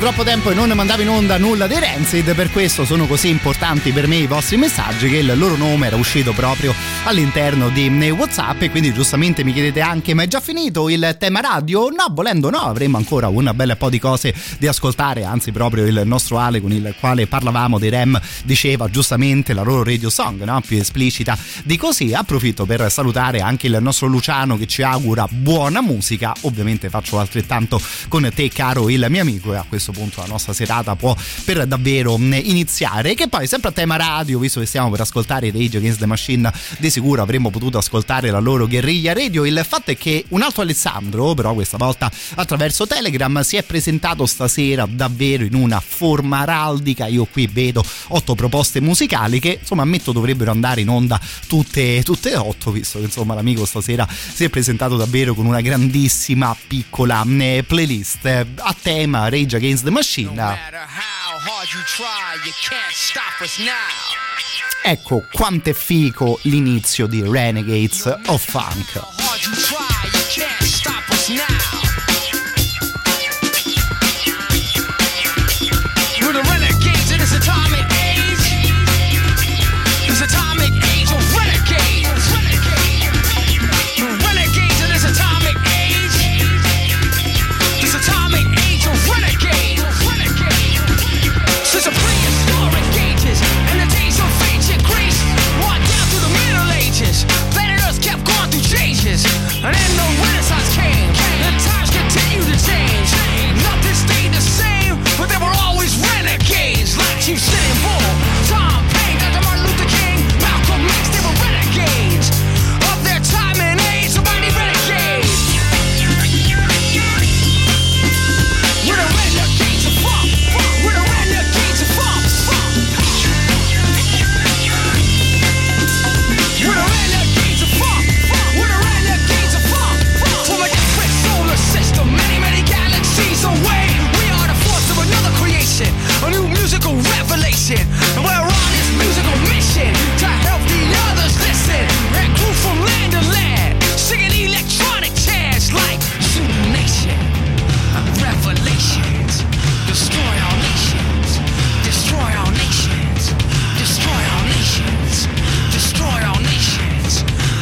[0.09, 3.93] troppo tempo e non mandavo in onda nulla dei Rancid, per questo sono così importanti
[3.93, 8.63] per me i vostri messaggi che il loro nome era uscito proprio all'interno di WhatsApp
[8.63, 11.91] e quindi giustamente mi chiedete anche ma è già finito il tema radio?
[11.91, 16.01] No, volendo no, avremo ancora un bel po' di cose da ascoltare, anzi proprio il
[16.07, 20.63] nostro Ale con il quale parlavamo dei Rem diceva giustamente la loro radio song, no?
[20.67, 22.15] più esplicita di così.
[22.15, 27.79] Approfitto per salutare anche il nostro Luciano che ci augura buona musica, ovviamente faccio altrettanto
[28.09, 31.66] con te caro il mio amico e a questo punto la nostra serata può per
[31.66, 33.14] davvero iniziare.
[33.14, 36.53] Che poi sempre a tema radio visto che stiamo per ascoltare Rage Against the Machine
[36.78, 39.44] di sicuro avremmo potuto ascoltare la loro guerriglia radio.
[39.44, 44.26] Il fatto è che un altro Alessandro però questa volta attraverso Telegram si è presentato
[44.26, 47.07] stasera davvero in una forma araldica.
[47.07, 52.36] Io qui vedo otto proposte musicali che insomma ammetto dovrebbero andare in onda tutte, tutte
[52.36, 57.64] otto visto che insomma l'amico stasera si è presentato davvero con una grandissima piccola eh,
[57.66, 58.26] playlist.
[58.26, 60.57] A tema Rage Against the Machine.
[64.82, 69.01] Ecco quanto è fico l'inizio di Renegades of Funk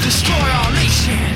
[0.07, 1.36] destroy our nation.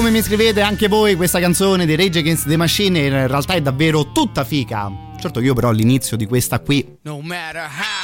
[0.00, 3.60] Come mi scrivete anche voi, questa canzone di Rage Against the Machine in realtà è
[3.60, 4.90] davvero tutta fica.
[5.20, 6.96] Certo, io però all'inizio di questa qui.
[7.02, 7.99] No matter how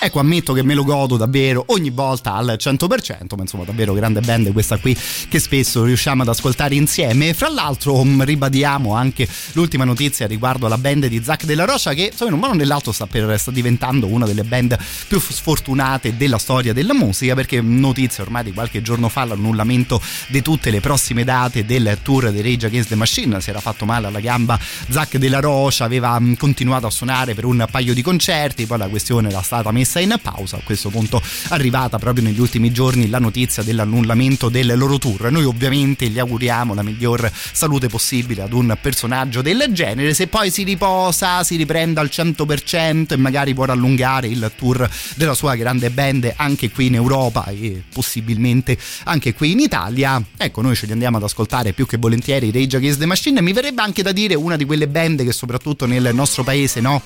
[0.00, 4.20] Ecco, ammetto che me lo godo davvero ogni volta al 100%, ma insomma, davvero grande
[4.20, 4.94] band questa qui
[5.28, 7.32] che spesso riusciamo ad ascoltare insieme.
[7.32, 12.10] Fra l'altro, mm, ribadiamo anche l'ultima notizia riguardo alla band di Zac della Rocha, che
[12.10, 14.76] insomma, in un modo o nell'altro sta, per, sta diventando una delle band
[15.08, 20.42] più sfortunate della storia della musica, perché notizia ormai di qualche giorno fa l'annullamento di
[20.42, 23.40] tutte le prossime date del tour di Rage Against the Machine.
[23.40, 24.58] Si era fatto male alla gamba
[24.90, 28.88] Zac della Rocha, aveva mm, continuato a suonare per un paio di concerti, poi la
[28.88, 30.56] questione era stata messa in pausa.
[30.56, 35.30] A questo punto è arrivata proprio negli ultimi giorni la notizia dell'annullamento del loro tour.
[35.30, 40.12] Noi ovviamente gli auguriamo la miglior salute possibile ad un personaggio del genere.
[40.12, 45.34] Se poi si riposa, si riprende al 100% e magari può allungare il tour della
[45.34, 50.20] sua grande band anche qui in Europa e possibilmente anche qui in Italia.
[50.36, 53.40] Ecco, noi ce li andiamo ad ascoltare più che volentieri Rage Against the Machine.
[53.40, 57.02] Mi verrebbe anche da dire una di quelle band che soprattutto nel nostro paese, no?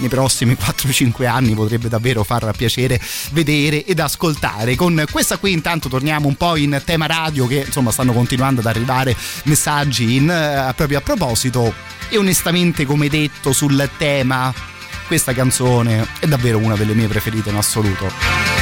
[0.00, 3.00] Nei prossimi 4-5 anni potrebbe davvero far piacere
[3.32, 4.74] vedere ed ascoltare.
[4.74, 8.66] Con questa qui intanto torniamo un po' in tema radio che insomma stanno continuando ad
[8.66, 9.14] arrivare
[9.44, 11.72] messaggi in, uh, proprio a proposito
[12.08, 14.52] e onestamente come detto sul tema
[15.06, 18.59] questa canzone è davvero una delle mie preferite in assoluto.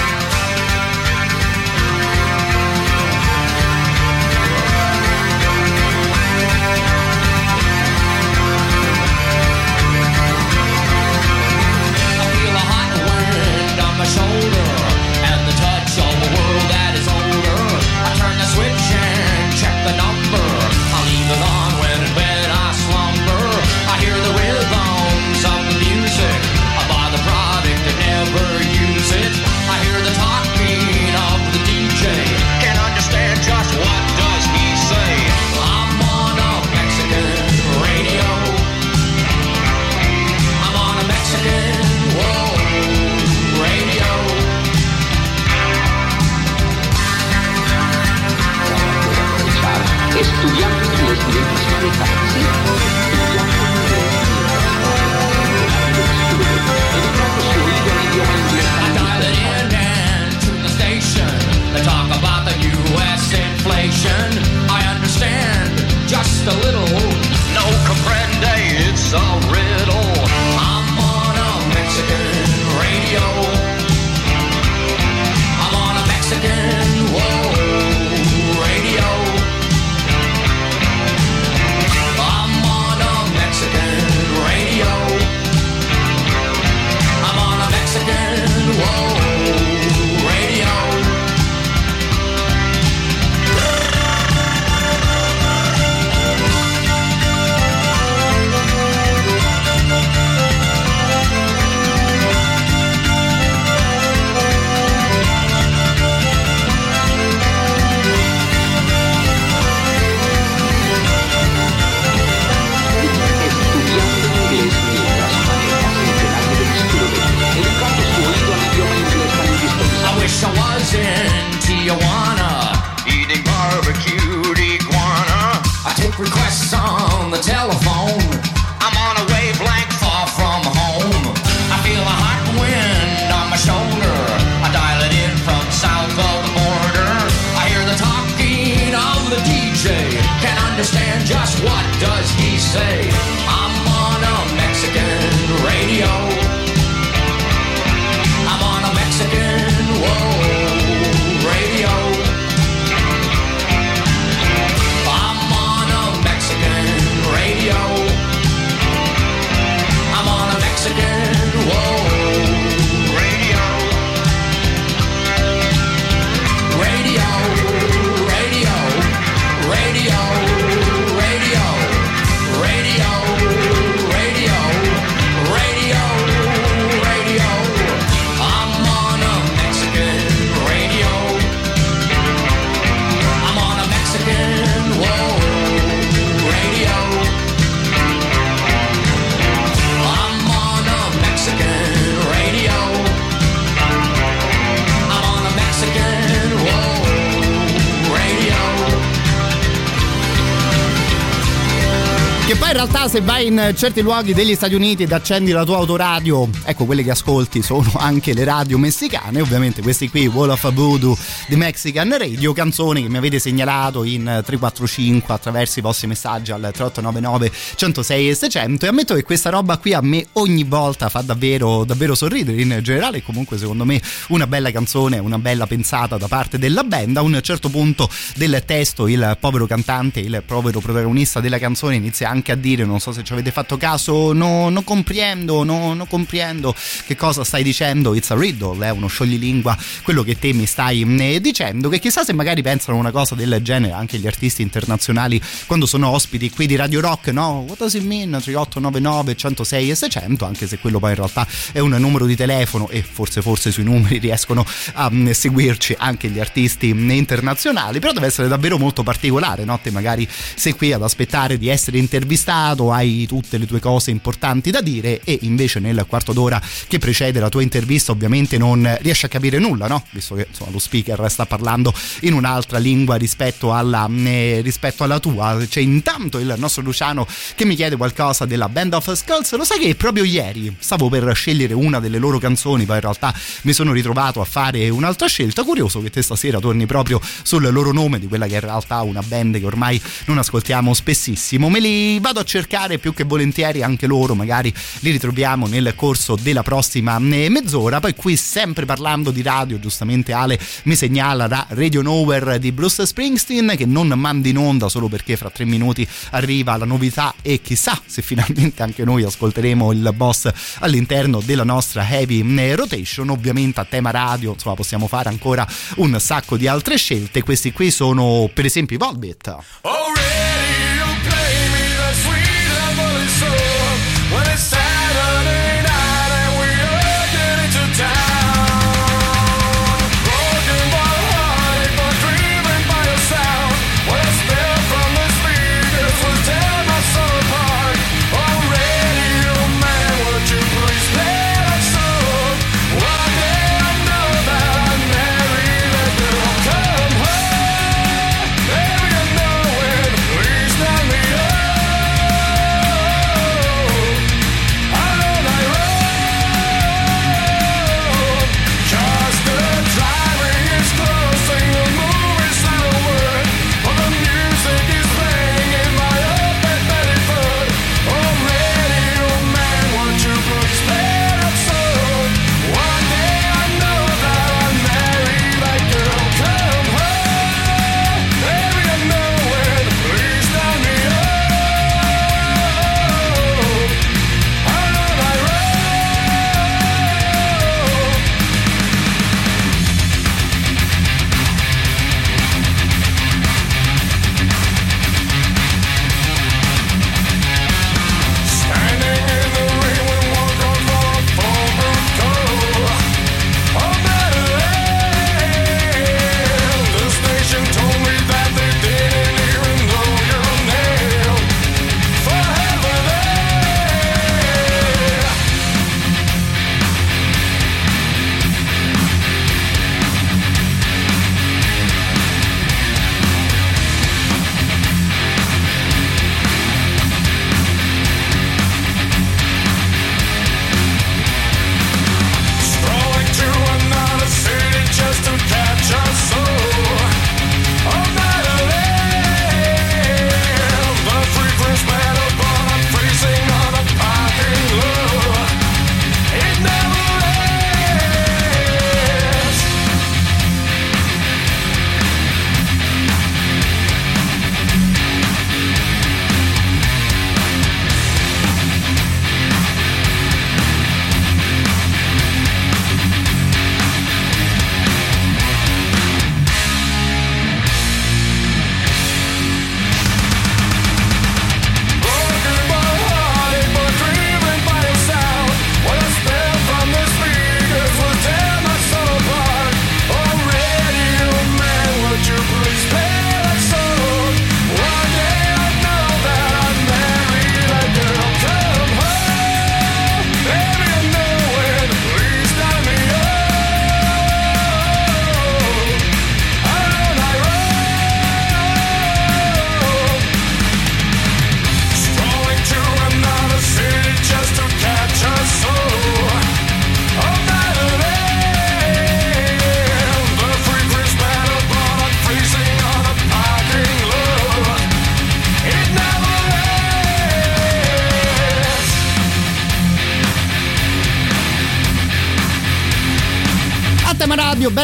[203.18, 207.02] Se vai in certi luoghi degli Stati Uniti ed accendi la tua autoradio, ecco quelle
[207.02, 212.16] che ascolti sono anche le radio messicane, ovviamente questi qui Wall of Voodoo di Mexican
[212.16, 218.28] Radio, canzoni che mi avete segnalato in 345 attraverso i vostri messaggi al 3899 106
[218.28, 222.14] e 600 e ammetto che questa roba qui a me ogni volta fa davvero, davvero
[222.14, 226.84] sorridere in generale, comunque secondo me una bella canzone, una bella pensata da parte della
[226.84, 231.96] band, a un certo punto del testo il povero cantante, il povero protagonista della canzone
[231.96, 236.06] inizia anche a dire, non so se ci avete fatto caso, no, non comprendo, no,
[236.08, 236.74] comprendo
[237.06, 241.02] che cosa stai dicendo, it's a riddle, è uno scioglilingua quello che te mi stai
[241.02, 245.40] eh, dicendo, che chissà se magari pensano una cosa del genere anche gli artisti internazionali
[245.66, 247.64] quando sono ospiti qui di Radio Rock, no?
[247.66, 248.30] What does it mean?
[248.30, 252.88] 3899 106 e 600, anche se quello poi in realtà è un numero di telefono
[252.88, 258.12] e forse forse sui numeri riescono a mm, seguirci anche gli artisti mm, internazionali, però
[258.12, 259.78] deve essere davvero molto particolare, no?
[259.80, 264.70] Te magari sei qui ad aspettare di essere intervistato, hai tutte le tue cose importanti
[264.70, 269.26] da dire e invece nel quarto d'ora che precede la tua intervista ovviamente non riesci
[269.26, 270.04] a capire nulla, no?
[270.10, 275.18] Visto che insomma, lo speaker sta parlando in un'altra lingua rispetto alla, eh, rispetto alla
[275.18, 275.56] tua.
[275.68, 279.54] C'è intanto il nostro Luciano che mi chiede qualcosa della Band of Skulls.
[279.56, 283.34] Lo sai che proprio ieri stavo per scegliere una delle loro canzoni, poi in realtà
[283.62, 285.62] mi sono ritrovato a fare un'altra scelta.
[285.62, 289.02] Curioso che te stasera torni proprio sul loro nome, di quella che è in realtà
[289.02, 291.68] una band che ormai non ascoltiamo spessissimo.
[291.68, 296.36] Me li vado a cercare più che volentieri anche loro, magari li ritroviamo nel corso
[296.40, 298.00] della prossima eh, mezz'ora.
[298.00, 303.04] Poi qui sempre parlando di radio, giustamente Ale mi segnala da Radio Nowhere di Bruce
[303.04, 307.60] Springsteen che non mandi in onda solo perché fra tre minuti arriva la novità e
[307.60, 313.28] chissà se finalmente anche noi ascolteremo il boss all'interno della nostra heavy eh, rotation.
[313.28, 315.66] Ovviamente a tema radio, insomma, possiamo fare ancora
[315.96, 317.42] un sacco di altre scelte.
[317.42, 319.56] Questi qui sono per esempio i Volbit.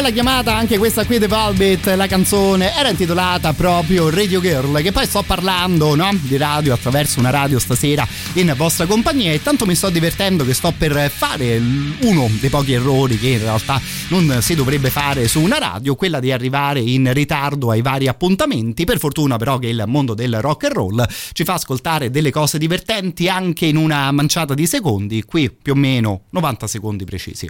[0.05, 4.91] Bella chiamata anche questa qui The Volbit, la canzone era intitolata proprio Radio Girl, che
[4.91, 6.09] poi sto parlando no?
[6.21, 10.53] di radio attraverso una radio stasera in vostra compagnia e tanto mi sto divertendo che
[10.53, 15.41] sto per fare uno dei pochi errori che in realtà non si dovrebbe fare su
[15.41, 19.83] una radio, quella di arrivare in ritardo ai vari appuntamenti, per fortuna però che il
[19.87, 24.53] mondo del rock and roll ci fa ascoltare delle cose divertenti anche in una manciata
[24.53, 27.49] di secondi, qui più o meno 90 secondi precisi.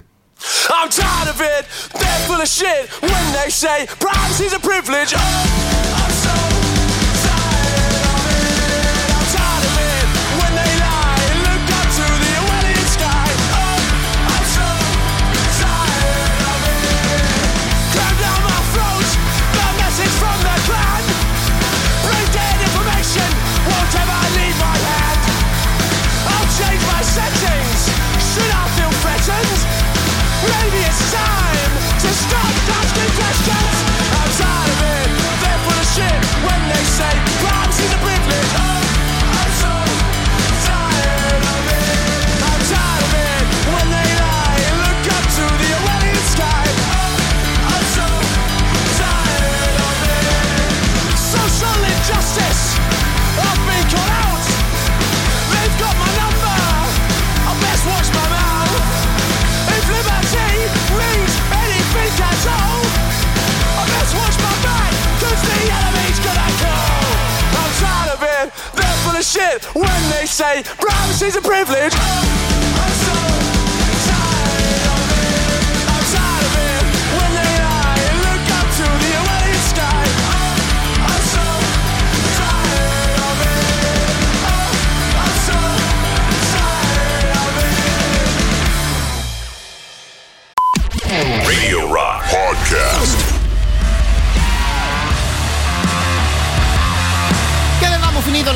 [0.69, 5.13] I'm tired of it, they're full of shit when they say privacy's a privilege.
[5.15, 6.04] Oh, oh.
[69.73, 72.54] When they say privacy's a privilege.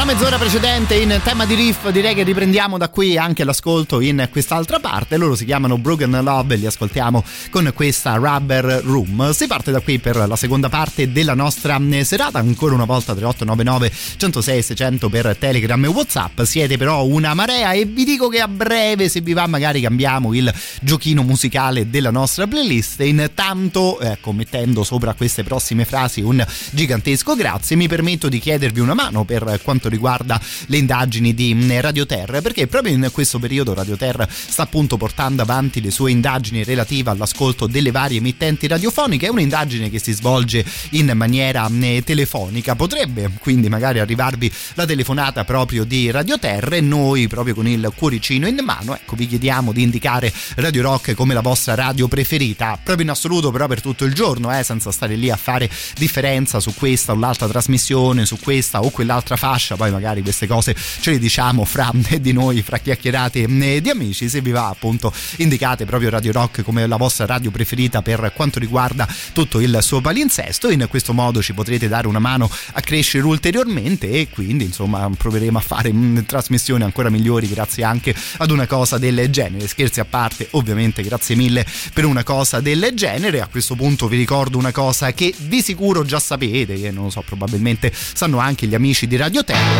[0.09, 4.79] Mezz'ora precedente in tema di riff, direi che riprendiamo da qui anche l'ascolto in quest'altra
[4.79, 5.17] parte.
[5.17, 9.31] Loro si chiamano Broken Love e li ascoltiamo con questa Rubber Room.
[9.33, 12.39] Si parte da qui per la seconda parte della nostra eh, serata.
[12.39, 16.41] Ancora una volta 3899 106 600 per Telegram e Whatsapp.
[16.41, 20.33] Siete però una marea e vi dico che a breve, se vi va, magari cambiamo
[20.33, 23.01] il giochino musicale della nostra playlist.
[23.01, 28.95] Intanto, ecco, mettendo sopra queste prossime frasi un gigantesco grazie, mi permetto di chiedervi una
[28.95, 33.73] mano per quanto riguarda le indagini di mm, Radio Terra, perché proprio in questo periodo
[33.73, 39.27] Radio Terra sta appunto portando avanti le sue indagini relative all'ascolto delle varie emittenti radiofoniche.
[39.27, 42.75] È un'indagine che si svolge in maniera mm, telefonica.
[42.75, 47.91] Potrebbe quindi magari arrivarvi la telefonata proprio di Radio Terra e noi proprio con il
[47.95, 52.79] cuoricino in mano, ecco, vi chiediamo di indicare Radio Rock come la vostra radio preferita,
[52.81, 56.59] proprio in assoluto però per tutto il giorno, eh, senza stare lì a fare differenza
[56.59, 61.11] su questa o l'altra trasmissione, su questa o quell'altra fascia, poi magari queste cose ce
[61.11, 65.85] le diciamo fra di noi, fra chiacchierate eh, di amici, se vi va appunto indicate
[65.85, 70.69] proprio Radio Rock come la vostra radio preferita per quanto riguarda tutto il suo palinsesto,
[70.69, 75.57] in questo modo ci potrete dare una mano a crescere ulteriormente e quindi insomma proveremo
[75.57, 80.05] a fare mh, trasmissioni ancora migliori grazie anche ad una cosa del genere, scherzi a
[80.05, 84.71] parte ovviamente grazie mille per una cosa del genere, a questo punto vi ricordo una
[84.71, 89.07] cosa che di sicuro già sapete, che non lo so probabilmente sanno anche gli amici
[89.07, 89.78] di Radio Terra,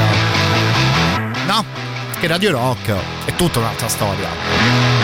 [1.46, 1.66] no?
[2.20, 2.94] Che Radio Rock
[3.26, 4.99] è tutta un'altra storia.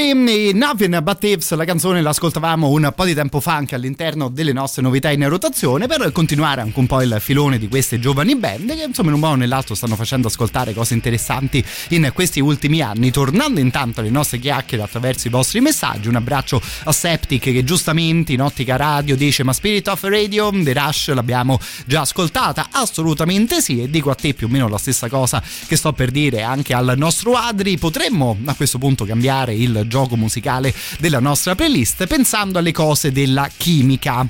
[0.00, 4.54] Qui, Nothing But Thieves, la canzone l'ascoltavamo un po' di tempo fa anche all'interno delle
[4.54, 8.74] nostre novità in rotazione per continuare anche un po' il filone di queste giovani band
[8.74, 12.80] che insomma in un modo o nell'altro stanno facendo ascoltare cose interessanti in questi ultimi
[12.80, 13.10] anni.
[13.10, 18.32] Tornando intanto alle nostre chiacchiere attraverso i vostri messaggi, un abbraccio a Septic che giustamente
[18.32, 22.68] in ottica radio dice ma Spirit of Radio, The Rush l'abbiamo già ascoltata?
[22.70, 26.10] Assolutamente sì e dico a te più o meno la stessa cosa che sto per
[26.10, 31.54] dire anche al nostro Adri, potremmo a questo punto cambiare il gioco musicale della nostra
[31.54, 34.26] playlist pensando alle cose della chimica.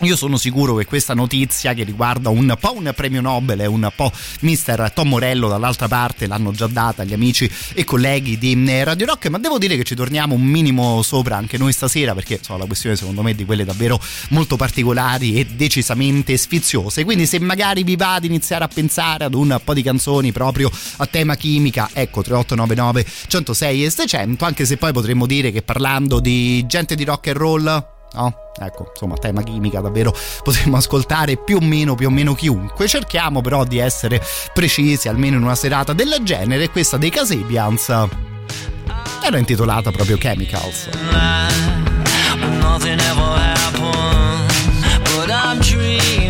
[0.00, 3.90] Io sono sicuro che questa notizia che riguarda un po' un premio Nobel e un
[3.96, 8.84] po' Mister Tom Morello dall'altra parte l'hanno già data gli amici e colleghi di eh,
[8.84, 12.34] Radio Rock, ma devo dire che ci torniamo un minimo sopra anche noi stasera perché
[12.34, 13.98] insomma, la questione secondo me è di quelle davvero
[14.30, 17.02] molto particolari e decisamente sfiziose.
[17.04, 20.70] Quindi se magari vi va ad iniziare a pensare ad un po' di canzoni proprio
[20.98, 26.20] a tema chimica, ecco 3899 106 e 600, anche se poi potremmo dire che parlando
[26.20, 28.45] di gente di rock and roll no?
[28.58, 32.88] Ecco, insomma, tema chimica davvero potremmo ascoltare più o meno, più o meno chiunque.
[32.88, 34.22] Cerchiamo però di essere
[34.52, 36.70] precisi, almeno in una serata del genere.
[36.70, 37.88] Questa dei Casabians
[39.22, 40.88] era intitolata proprio Chemicals.
[42.60, 44.50] Nothing ever happened,
[45.04, 46.25] but I'm dreaming.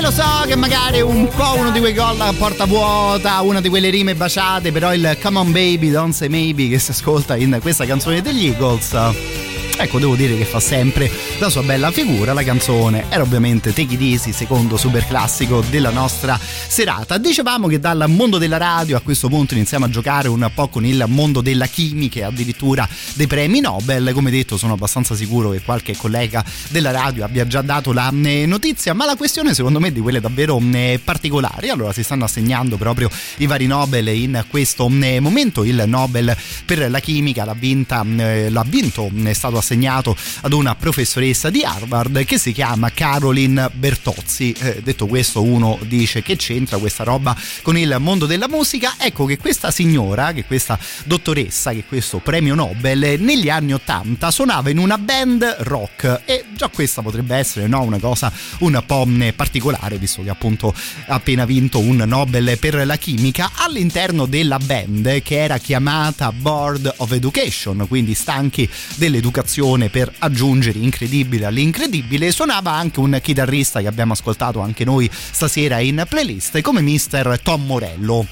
[0.00, 3.60] Che lo so che magari un po' uno di quei gol a porta vuota, una
[3.60, 7.36] di quelle rime baciate, però il Come on baby, don't say maybe che si ascolta
[7.36, 9.49] in questa canzone degli Eagles.
[9.82, 13.06] Ecco, devo dire che fa sempre la sua bella figura la canzone.
[13.08, 17.16] Era ovviamente Take It Easy, secondo super classico della nostra serata.
[17.16, 20.84] Dicevamo che dal mondo della radio a questo punto iniziamo a giocare un po' con
[20.84, 24.10] il mondo della chimica e addirittura dei premi Nobel.
[24.12, 28.44] Come detto, sono abbastanza sicuro che qualche collega della radio abbia già dato la eh,
[28.44, 31.70] notizia, ma la questione secondo me è di quelle davvero eh, particolari.
[31.70, 33.08] Allora si stanno assegnando proprio
[33.38, 35.64] i vari Nobel in questo eh, momento.
[35.64, 36.36] Il Nobel
[36.66, 39.68] per la chimica l'ha, vinta, eh, l'ha vinto, è stato assegnato
[40.40, 44.52] ad una professoressa di Harvard che si chiama Caroline Bertozzi.
[44.58, 48.94] Eh, detto questo, uno dice che c'entra questa roba con il mondo della musica.
[48.98, 54.70] Ecco che questa signora, che questa dottoressa, che questo premio Nobel negli anni 80 suonava
[54.70, 59.06] in una band rock e già questa potrebbe essere no, una cosa un po'
[59.36, 60.74] particolare, visto che appunto
[61.06, 66.92] ha appena vinto un Nobel per la chimica all'interno della band che era chiamata Board
[66.96, 69.58] of Education, quindi stanchi dell'educazione
[69.90, 72.30] per aggiungere incredibile all'incredibile.
[72.30, 77.38] Suonava anche un chitarrista che abbiamo ascoltato anche noi stasera in playlist come Mr.
[77.42, 78.26] Tom Morello.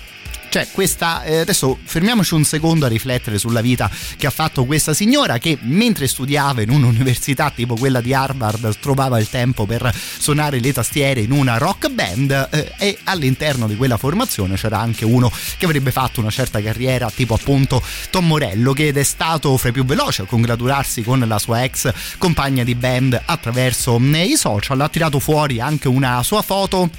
[0.51, 1.25] Cioè, questa.
[1.25, 5.59] eh, adesso fermiamoci un secondo a riflettere sulla vita che ha fatto questa signora che
[5.61, 11.21] mentre studiava in un'università tipo quella di Harvard trovava il tempo per suonare le tastiere
[11.21, 15.91] in una rock band eh, e all'interno di quella formazione c'era anche uno che avrebbe
[15.91, 20.23] fatto una certa carriera, tipo appunto Tom Morello, che è stato fra i più veloci
[20.23, 24.81] a congratularsi con la sua ex compagna di band attraverso eh, i social.
[24.81, 26.91] Ha tirato fuori anche una sua foto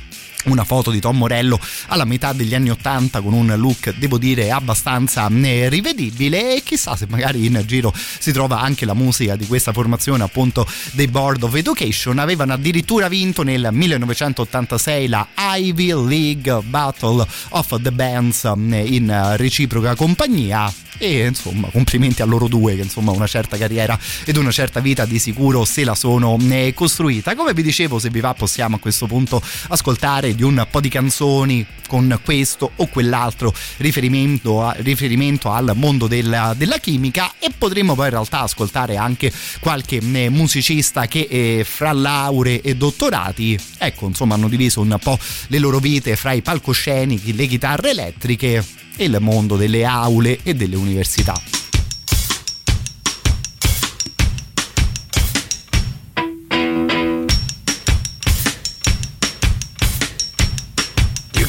[0.46, 4.52] una foto di Tom Morello alla metà degli anni 80 con un look devo dire
[4.52, 6.56] abbastanza eh, rivedibile.
[6.56, 10.66] E chissà se magari in giro si trova anche la musica di questa formazione appunto
[10.92, 12.20] dei Board of Education.
[12.20, 19.96] Avevano addirittura vinto nel 1986 la Ivy League Battle of the Bands eh, in reciproca
[19.96, 20.72] compagnia.
[21.02, 25.06] E insomma complimenti a loro due che insomma una certa carriera ed una certa vita
[25.06, 27.36] di sicuro se la sono eh, costruita.
[27.36, 30.90] Come vi dicevo se vi va possiamo a questo punto ascoltare di un po' di
[30.90, 37.96] canzoni con questo o quell'altro riferimento, a, riferimento al mondo della, della, chimica e potremmo
[37.96, 44.06] poi in realtà ascoltare anche qualche eh, musicista che eh, fra lauree e dottorati ecco
[44.06, 48.64] insomma hanno diviso un po' le loro vite fra i palcoscenici, le chitarre elettriche
[48.96, 51.42] e il mondo delle aule e delle università.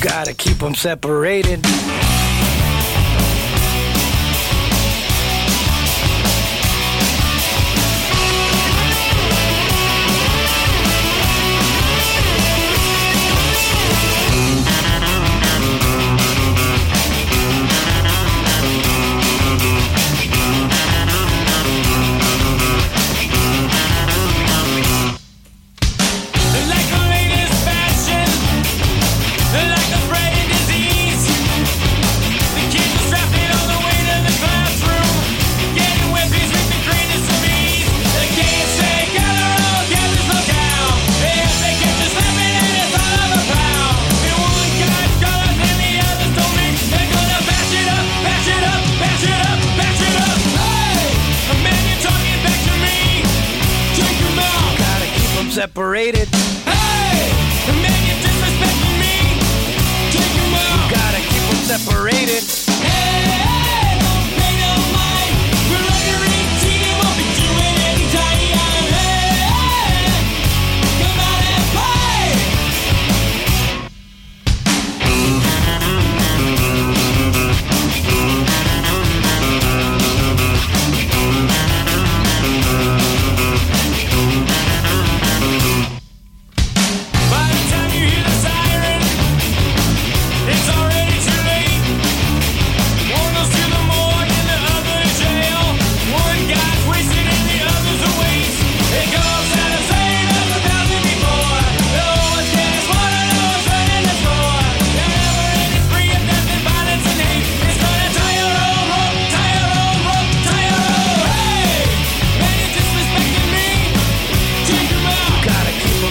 [0.01, 1.61] Gotta keep them separated.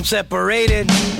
[0.10, 1.18] Separated.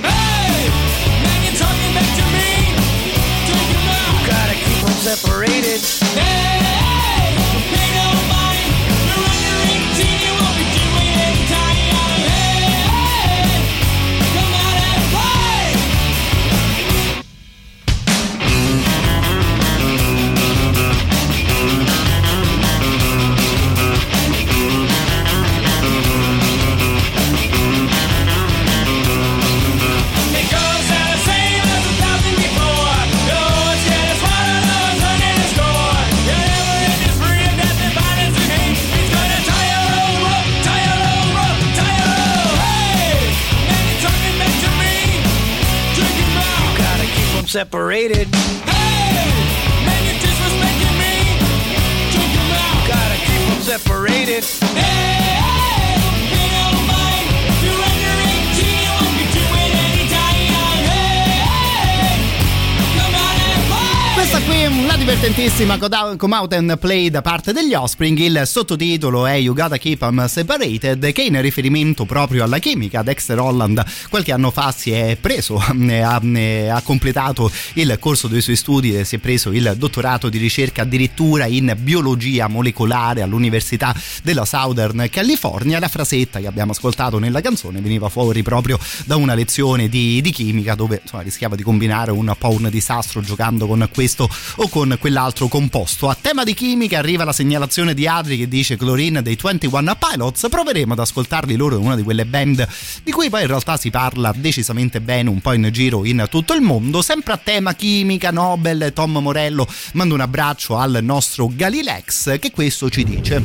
[65.60, 68.16] Come Out and Play da parte degli Offspring.
[68.16, 73.38] Il sottotitolo è You Gotta Keep 'em Separated, che in riferimento proprio alla chimica, Dexter
[73.38, 78.96] Holland qualche anno fa si è preso, ha, ha completato il corso dei suoi studi
[78.96, 85.08] e si è preso il dottorato di ricerca addirittura in biologia molecolare all'Università della Southern
[85.10, 85.78] California.
[85.78, 90.30] La frasetta che abbiamo ascoltato nella canzone veniva fuori proprio da una lezione di, di
[90.30, 94.26] chimica dove insomma, rischiava di combinare un po' un disastro giocando con questo
[94.56, 96.08] o con quell'altro composto.
[96.08, 100.46] A tema di chimica arriva la segnalazione di Adri che dice Chlorine dei 21 Pilots.
[100.48, 102.66] Proveremo ad ascoltarli loro in una di quelle band
[103.02, 106.54] di cui poi in realtà si parla decisamente bene un po' in giro in tutto
[106.54, 107.02] il mondo.
[107.02, 112.88] Sempre a tema chimica, Nobel, Tom Morello manda un abbraccio al nostro Galilex che questo
[112.88, 113.42] ci dice.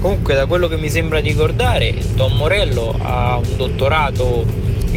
[0.00, 4.46] Comunque da quello che mi sembra di ricordare, Tom Morello ha un dottorato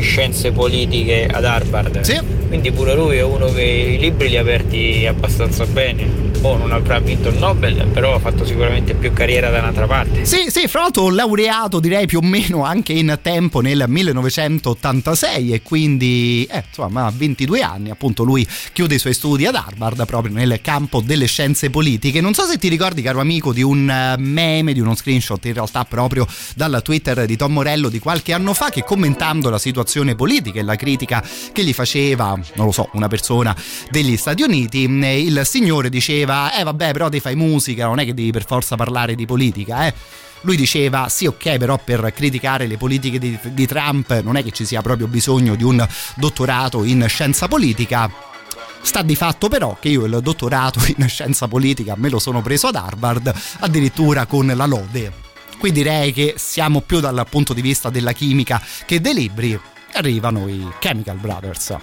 [0.02, 2.02] scienze politiche ad Harvard.
[2.02, 2.20] Sì.
[2.50, 6.28] Quindi pure lui è uno che i libri li ha aperti abbastanza bene.
[6.42, 10.26] Oh, non avrà vinto il Nobel, però ha fatto sicuramente più carriera da un'altra parte.
[10.26, 15.62] Sì, sì, fra l'altro laureato direi più o meno anche in tempo nel 1986 e
[15.62, 20.34] quindi eh, insomma a 22 anni appunto lui chiude i suoi studi ad Harvard proprio
[20.34, 22.22] nel campo delle scienze politiche.
[22.22, 25.54] Non so se ti ricordi caro amico di un eh, meme, di uno screenshot in
[25.54, 29.89] realtà proprio dal Twitter di Tom Morello di qualche anno fa che commentando la situazione
[30.16, 33.56] politica e la critica che gli faceva, non lo so, una persona
[33.90, 38.14] degli Stati Uniti, il signore diceva eh vabbè però ti fai musica, non è che
[38.14, 39.94] devi per forza parlare di politica, eh.
[40.42, 44.52] Lui diceva sì ok però per criticare le politiche di, di Trump non è che
[44.52, 45.86] ci sia proprio bisogno di un
[46.16, 48.10] dottorato in scienza politica,
[48.82, 52.68] Sta di fatto però che io il dottorato in scienza politica me lo sono preso
[52.68, 55.28] ad Harvard, addirittura con la lode.
[55.60, 59.60] Qui direi che siamo più dal punto di vista della chimica che dei libri.
[59.94, 61.78] Arrivano i Chemical Brothers.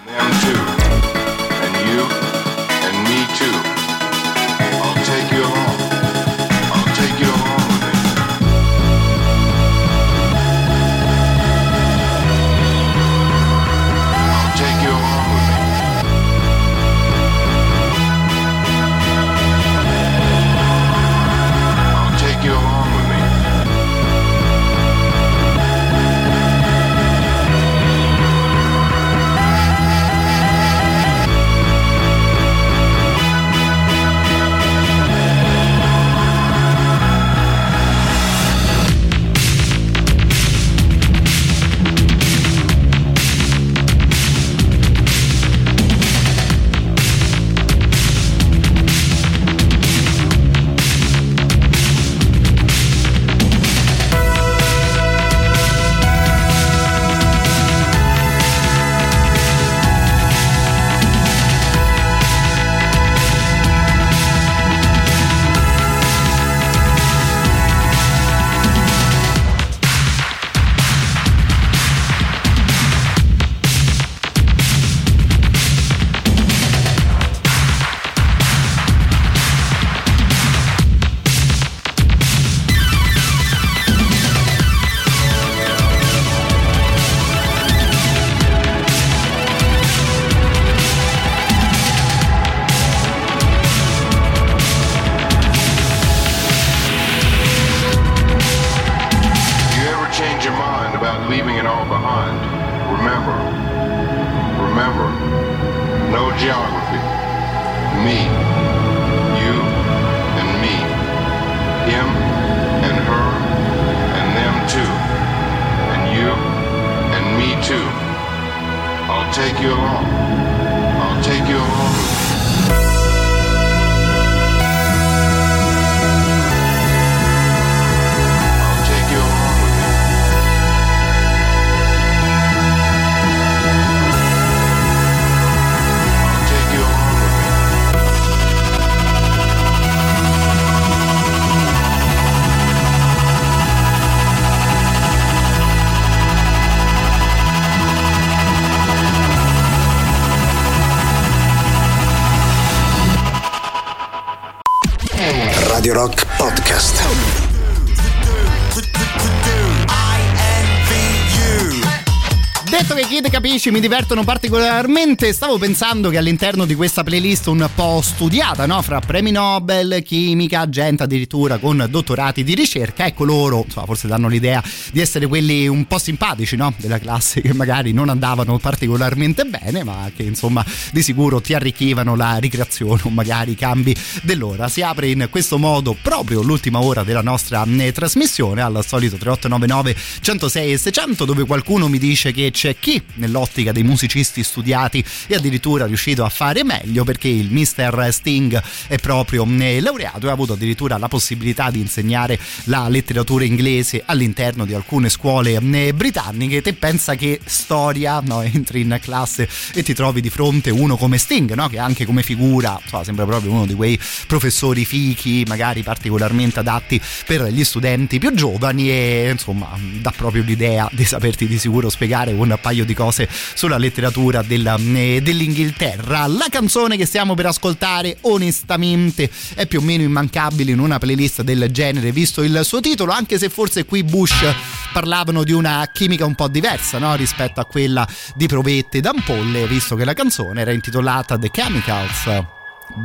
[163.56, 168.82] Capisci mi divertono particolarmente, stavo pensando che all'interno di questa playlist un po' studiata, no?
[168.82, 174.28] Fra premi Nobel, chimica, gente addirittura con dottorati di ricerca, ecco loro, insomma, forse danno
[174.28, 174.62] l'idea
[174.92, 176.74] di essere quelli un po' simpatici, no?
[176.76, 180.62] Della classe che magari non andavano particolarmente bene, ma che insomma
[180.92, 184.68] di sicuro ti arricchivano la ricreazione o magari i cambi dell'ora.
[184.68, 189.96] Si apre in questo modo proprio l'ultima ora della nostra eh, trasmissione al solito 3899
[190.20, 193.02] 106 e 600 dove qualcuno mi dice che c'è chi
[193.46, 198.08] nell'ottica dei musicisti studiati è addirittura riuscito a fare meglio perché il Mr.
[198.10, 203.44] Sting è proprio eh, laureato e ha avuto addirittura la possibilità di insegnare la letteratura
[203.44, 206.60] inglese all'interno di alcune scuole eh, britanniche.
[206.60, 208.42] Te pensa che storia, no?
[208.42, 211.68] entri in classe e ti trovi di fronte uno come Sting, no?
[211.68, 217.00] che anche come figura insomma, sembra proprio uno di quei professori fichi, magari particolarmente adatti
[217.26, 222.34] per gli studenti più giovani e insomma dà proprio l'idea di saperti di sicuro spiegare
[222.34, 226.26] con un paio di cose sulla letteratura della, eh, dell'Inghilterra.
[226.26, 231.42] La canzone che stiamo per ascoltare onestamente è più o meno immancabile in una playlist
[231.42, 234.44] del genere, visto il suo titolo, anche se forse qui Bush
[234.92, 237.14] parlavano di una chimica un po' diversa no?
[237.16, 242.44] rispetto a quella di Provette ed Ampolle, visto che la canzone era intitolata The Chemicals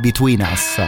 [0.00, 0.80] Between Us.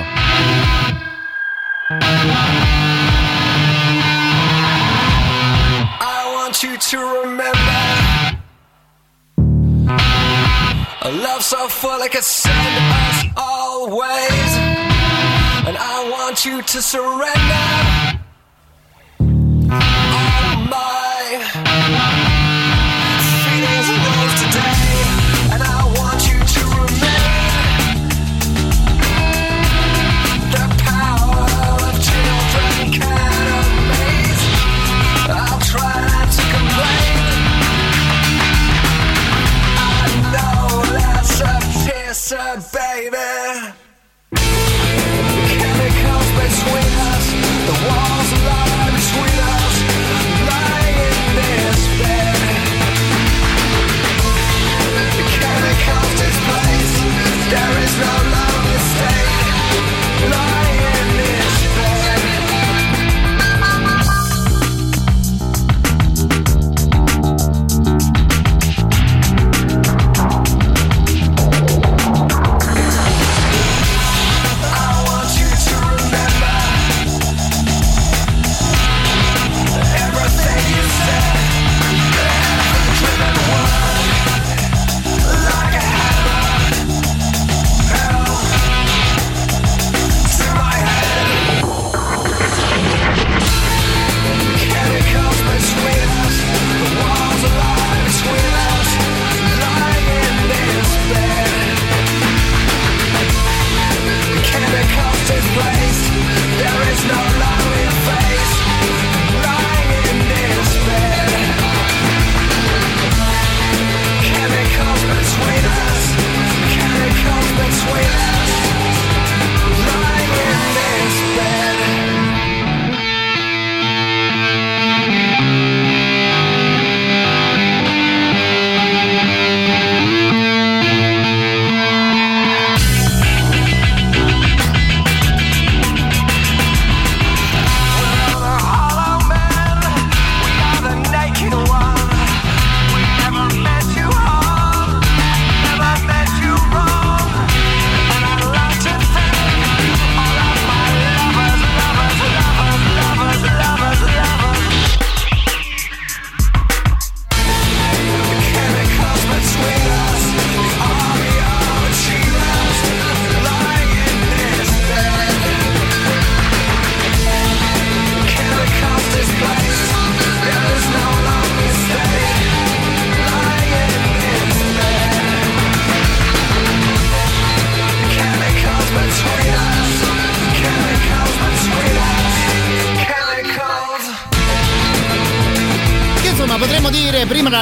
[11.05, 14.51] A love so full it could send us always.
[15.67, 18.24] And I want you to surrender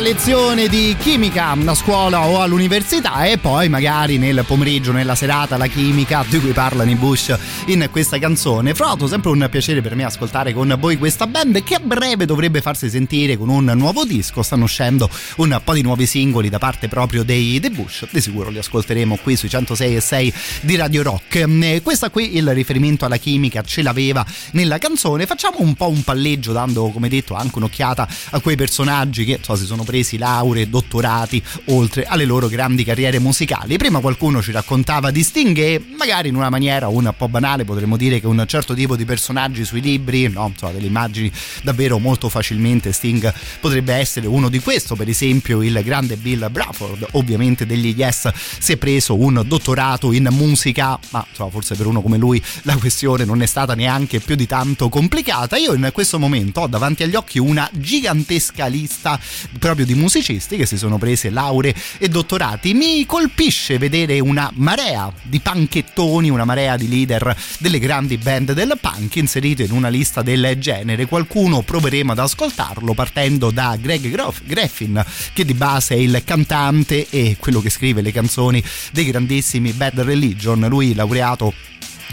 [0.03, 5.69] lezione di chimica a scuola o all'università e poi magari nel pomeriggio, nella serata la
[5.69, 7.35] chimica di cui parlano i Bush
[7.67, 8.75] in questa canzone.
[8.75, 12.27] Fra l'altro sempre un piacere per me ascoltare con voi questa band che a breve
[12.27, 16.59] dovrebbe farsi sentire con un nuovo disco, stanno uscendo un po' di nuovi singoli da
[16.59, 20.75] parte proprio dei The Bush, di sicuro li ascolteremo qui sui 106 e 6 di
[20.75, 21.81] Radio Rock.
[21.81, 26.53] Questa qui il riferimento alla chimica ce l'aveva nella canzone, facciamo un po' un palleggio
[26.53, 31.43] dando come detto anche un'occhiata a quei personaggi che so, si sono presi lauree, dottorati
[31.67, 33.77] oltre alle loro grandi carriere musicali.
[33.77, 37.99] Prima qualcuno ci raccontava di Sting e magari in una maniera un po' banale potremmo
[37.99, 41.31] dire che un certo tipo di personaggi sui libri, no, insomma, delle immagini
[41.63, 47.09] davvero molto facilmente Sting potrebbe essere uno di questo, per esempio il grande Bill Bruford,
[47.13, 52.01] ovviamente degli Yes si è preso un dottorato in musica, ma insomma, forse per uno
[52.01, 55.59] come lui la questione non è stata neanche più di tanto complicata.
[55.59, 59.21] Io in questo momento ho davanti agli occhi una gigantesca lista
[59.59, 62.75] proprio di musicisti che si sono prese lauree e dottorati.
[62.75, 68.79] Mi colpisce vedere una marea di panchettoni, una marea di leader delle grandi band del
[68.81, 71.07] punk inserito in una lista del genere.
[71.07, 77.07] Qualcuno proveremo ad ascoltarlo partendo da Greg Groff- Graffin, che di base è il cantante
[77.11, 78.63] e quello che scrive le canzoni
[78.93, 80.67] dei grandissimi Bad Religion.
[80.69, 81.53] Lui laureato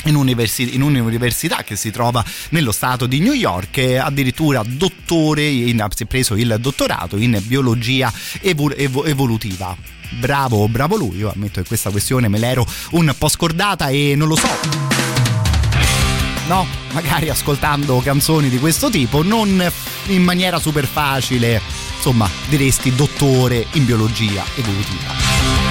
[0.05, 5.85] in, universi- in, un'università che si trova nello stato di New York, addirittura dottore, in,
[5.93, 8.11] si è preso il dottorato in biologia
[8.41, 9.75] evol- evo- evolutiva.
[10.11, 14.27] Bravo, bravo lui, io ammetto che questa questione me l'ero un po' scordata e non
[14.27, 14.47] lo so.
[16.47, 19.71] No, magari ascoltando canzoni di questo tipo, non
[20.07, 21.61] in maniera super facile,
[21.95, 25.68] insomma, diresti dottore in biologia evolutiva.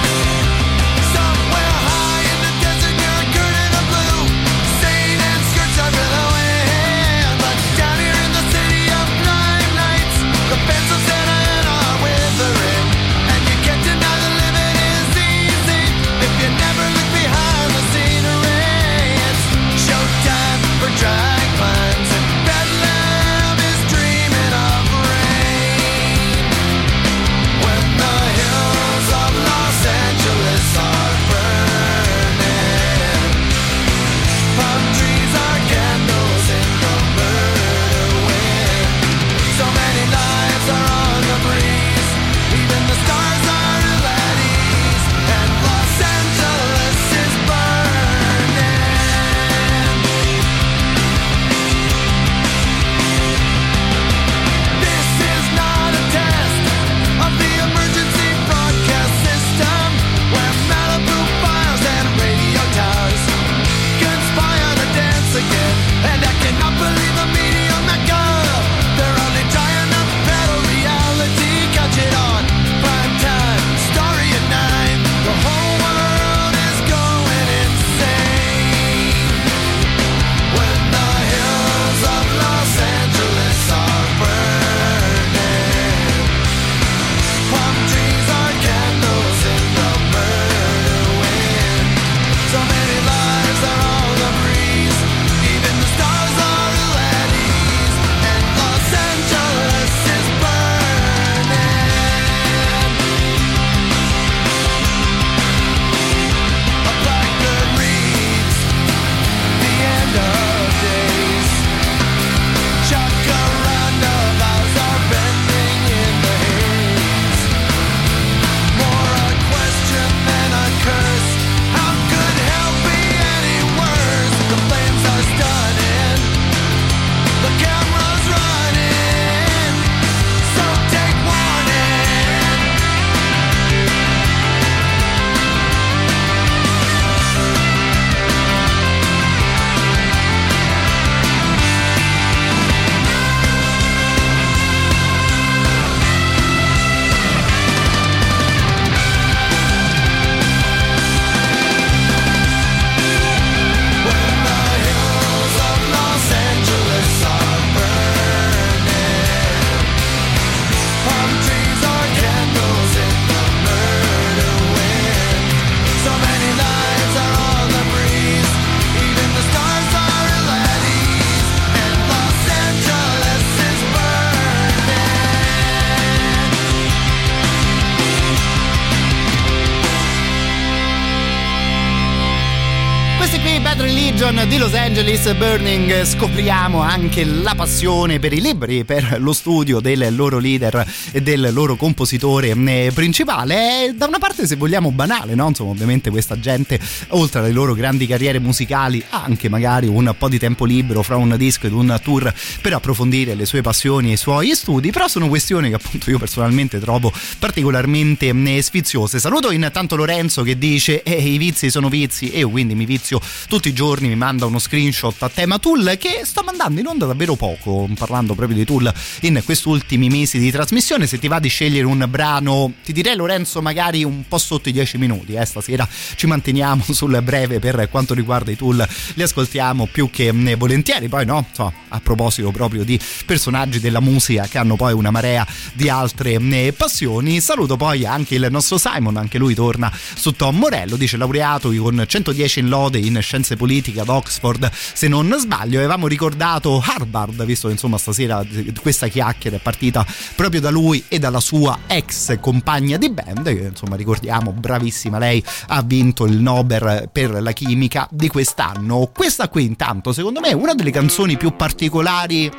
[185.19, 190.89] Angeles Burning scopriamo anche la passione per i libri, per lo studio del loro leader
[191.11, 193.55] e del loro compositore eh, principale.
[193.87, 195.49] È da una parte, se vogliamo, banale, no?
[195.49, 196.79] Insomma, ovviamente questa gente,
[197.09, 201.17] oltre alle loro grandi carriere musicali, ha anche magari un po' di tempo libero fra
[201.17, 205.09] un disco ed un tour per approfondire le sue passioni e i suoi studi, però
[205.09, 209.19] sono questioni che appunto io personalmente trovo particolarmente eh, sfiziose.
[209.19, 213.19] Saluto intanto Lorenzo che dice eh, i vizi sono vizi e io quindi mi vizio
[213.49, 217.05] tutti i giorni mi manda uno screenshot a tema Tool che sto mandando in onda
[217.05, 218.91] davvero poco, parlando proprio di Tool
[219.21, 221.07] in questi ultimi mesi di trasmissione.
[221.07, 224.71] Se ti va di scegliere un brano, ti direi Lorenzo magari un po' sotto i
[224.71, 229.87] 10 minuti, eh, stasera ci manteniamo sul breve per quanto riguarda i Tool, li ascoltiamo
[229.91, 234.75] più che volentieri, poi no, so, a proposito proprio di personaggi della musica che hanno
[234.75, 236.39] poi una marea di altre
[236.73, 237.41] passioni.
[237.41, 242.03] Saluto poi anche il nostro Simon, anche lui torna su Tom Morello, dice laureato con
[242.07, 244.69] 110 in lode in scienze politiche ad Oxford
[244.99, 248.45] se non sbaglio avevamo ricordato Harvard visto che insomma stasera
[248.81, 250.05] questa chiacchiera è partita
[250.35, 255.41] proprio da lui e dalla sua ex compagna di band che insomma ricordiamo bravissima lei
[255.67, 259.09] ha vinto il Nobel per la chimica di quest'anno.
[259.15, 262.51] Questa qui intanto secondo me è una delle canzoni più particolari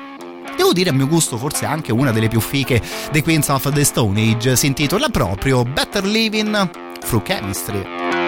[0.57, 2.81] devo dire a mio gusto forse anche una delle più fiche
[3.13, 4.57] dei Queens of the Stone Age.
[4.57, 8.20] Si intitola proprio Better Living Through Chemistry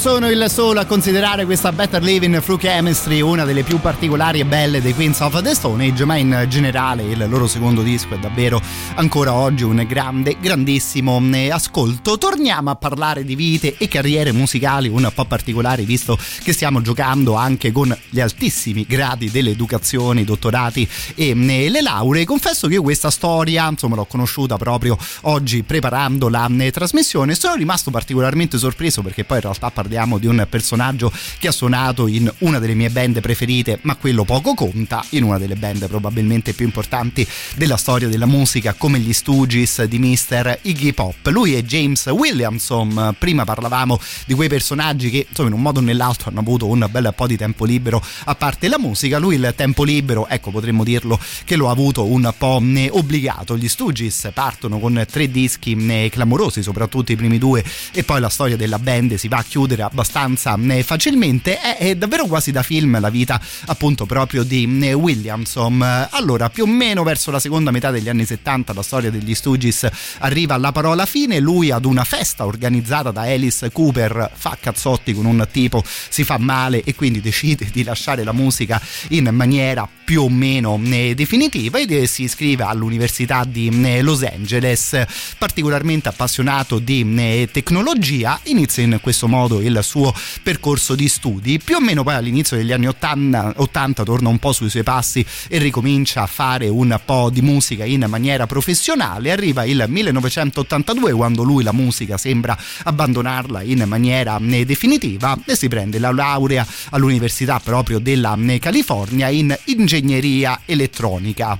[0.00, 4.46] sono il solo a considerare questa Better Living Through Chemistry una delle più particolari e
[4.46, 8.18] belle dei Queens of the Stone Age, ma in generale il loro secondo disco è
[8.18, 8.62] davvero
[8.94, 12.16] ancora oggi un grande, grandissimo eh, ascolto.
[12.16, 17.34] Torniamo a parlare di vite e carriere musicali un po' particolari, visto che stiamo giocando
[17.34, 22.24] anche con gli altissimi gradi delle educazioni, dottorati e eh, le lauree.
[22.24, 27.34] Confesso che io questa storia, insomma, l'ho conosciuta proprio oggi preparando la eh, trasmissione.
[27.34, 32.06] Sono rimasto particolarmente sorpreso perché poi in realtà parliamo di un personaggio che ha suonato
[32.06, 36.52] in una delle mie band preferite, ma quello poco conta, in una delle band probabilmente
[36.52, 37.26] più importanti
[37.56, 40.60] della storia della musica, come gli Stooges di Mr.
[40.62, 41.26] Iggy Pop.
[41.26, 43.14] Lui è James Williamson.
[43.18, 46.86] Prima parlavamo di quei personaggi che, insomma, in un modo o nell'altro hanno avuto un
[46.90, 49.18] bel po' di tempo libero a parte la musica.
[49.18, 53.56] Lui il tempo libero, ecco, potremmo dirlo che lo ha avuto un po' obbligato.
[53.56, 58.56] Gli Stooges partono con tre dischi clamorosi, soprattutto i primi due, e poi la storia
[58.56, 61.58] della band si va a chiudere abbastanza eh, facilmente.
[61.58, 66.08] È, è davvero quasi da film la vita appunto proprio di eh, Williamson.
[66.10, 69.88] Allora, più o meno verso la seconda metà degli anni 70 la storia degli Stooges
[70.18, 75.26] arriva alla parola fine, lui ad una festa organizzata da Alice Cooper fa cazzotti con
[75.26, 80.22] un tipo, si fa male e quindi decide di lasciare la musica in maniera più
[80.22, 85.04] o meno eh, definitiva ed si iscrive all'Università di eh, Los Angeles,
[85.38, 91.76] particolarmente appassionato di eh, tecnologia, inizia in questo modo il suo percorso di studi, più
[91.76, 95.58] o meno poi all'inizio degli anni 80, 80 torna un po' sui suoi passi e
[95.58, 101.62] ricomincia a fare un po' di musica in maniera professionale, arriva il 1982 quando lui
[101.62, 108.36] la musica sembra abbandonarla in maniera definitiva e si prende la laurea all'Università proprio della
[108.58, 111.58] California in ingegneria elettronica.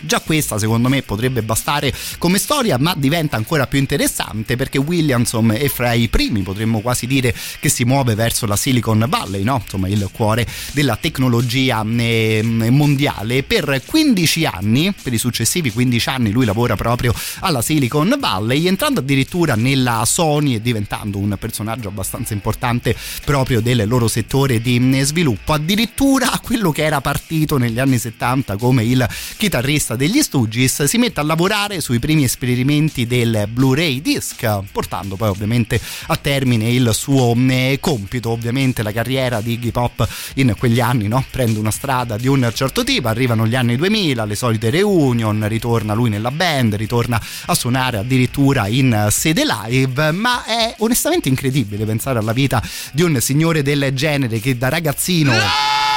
[0.00, 5.52] Già questa secondo me potrebbe bastare come storia, ma diventa ancora più interessante perché Williamson
[5.52, 9.60] è fra i primi, potremmo quasi dire, che si muove verso la Silicon Valley, no?
[9.62, 13.42] insomma il cuore della tecnologia mondiale.
[13.42, 19.00] Per 15 anni, per i successivi 15 anni, lui lavora proprio alla Silicon Valley, entrando
[19.00, 22.94] addirittura nella Sony e diventando un personaggio abbastanza importante
[23.24, 25.52] proprio del loro settore di sviluppo.
[25.52, 29.06] Addirittura quello che era partito negli anni 70 come il
[29.36, 35.28] chitarrista degli Stooges si mette a lavorare sui primi esperimenti del Blu-ray disc, portando poi
[35.28, 38.30] ovviamente a termine il suo eh, compito.
[38.30, 41.24] Ovviamente la carriera di Iggy Pop in quegli anni no?
[41.30, 45.94] prende una strada di un certo tipo, arrivano gli anni 2000, le solite reunion, ritorna
[45.94, 52.18] lui nella band, ritorna a suonare addirittura in sede live, ma è onestamente incredibile pensare
[52.18, 52.62] alla vita
[52.92, 55.87] di un signore del genere che da ragazzino...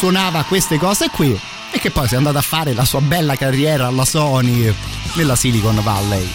[0.00, 1.38] suonava queste cose qui
[1.70, 4.74] e che poi si è andata a fare la sua bella carriera alla Sony
[5.12, 6.26] nella Silicon Valley.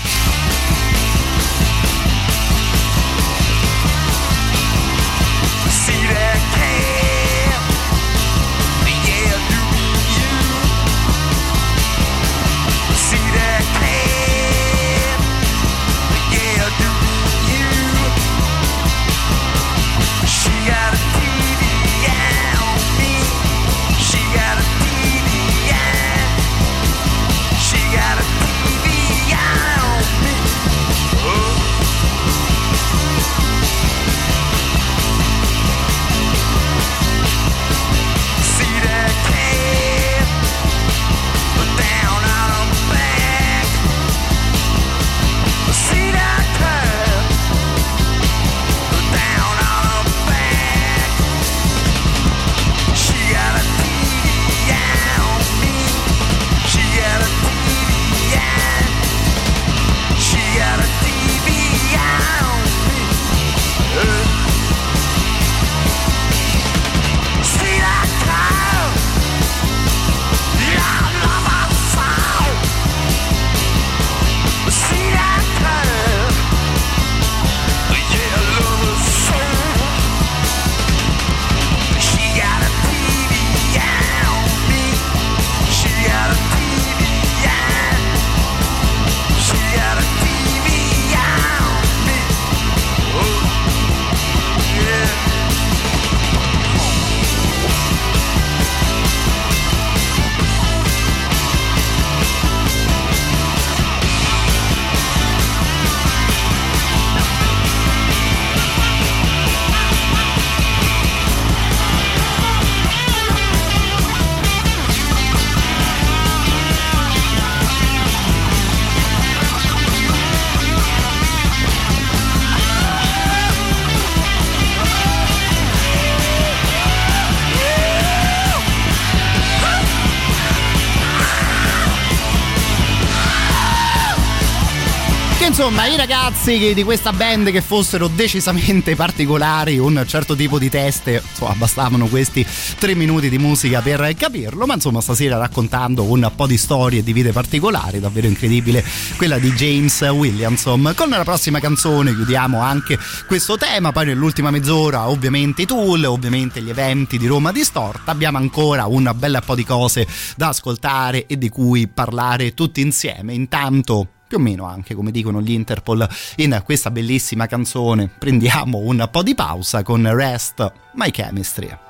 [135.58, 141.24] insomma, i ragazzi di questa band che fossero decisamente particolari, un certo tipo di teste,
[141.26, 142.46] insomma, bastavano questi
[142.78, 147.04] tre minuti di musica per capirlo, ma insomma stasera raccontando un po' di storie e
[147.04, 148.84] di vite particolari, davvero incredibile
[149.16, 150.92] quella di James Williamson.
[150.94, 156.62] Con la prossima canzone chiudiamo anche questo tema, poi nell'ultima mezz'ora ovviamente i tool, ovviamente
[156.62, 160.06] gli eventi di Roma Distorta, abbiamo ancora una bella po' di cose
[160.36, 163.34] da ascoltare e di cui parlare tutti insieme.
[163.34, 166.08] Intanto più o meno anche come dicono gli Interpol
[166.38, 168.10] in questa bellissima canzone.
[168.18, 171.85] Prendiamo un po' di pausa con Rest My Chemistry.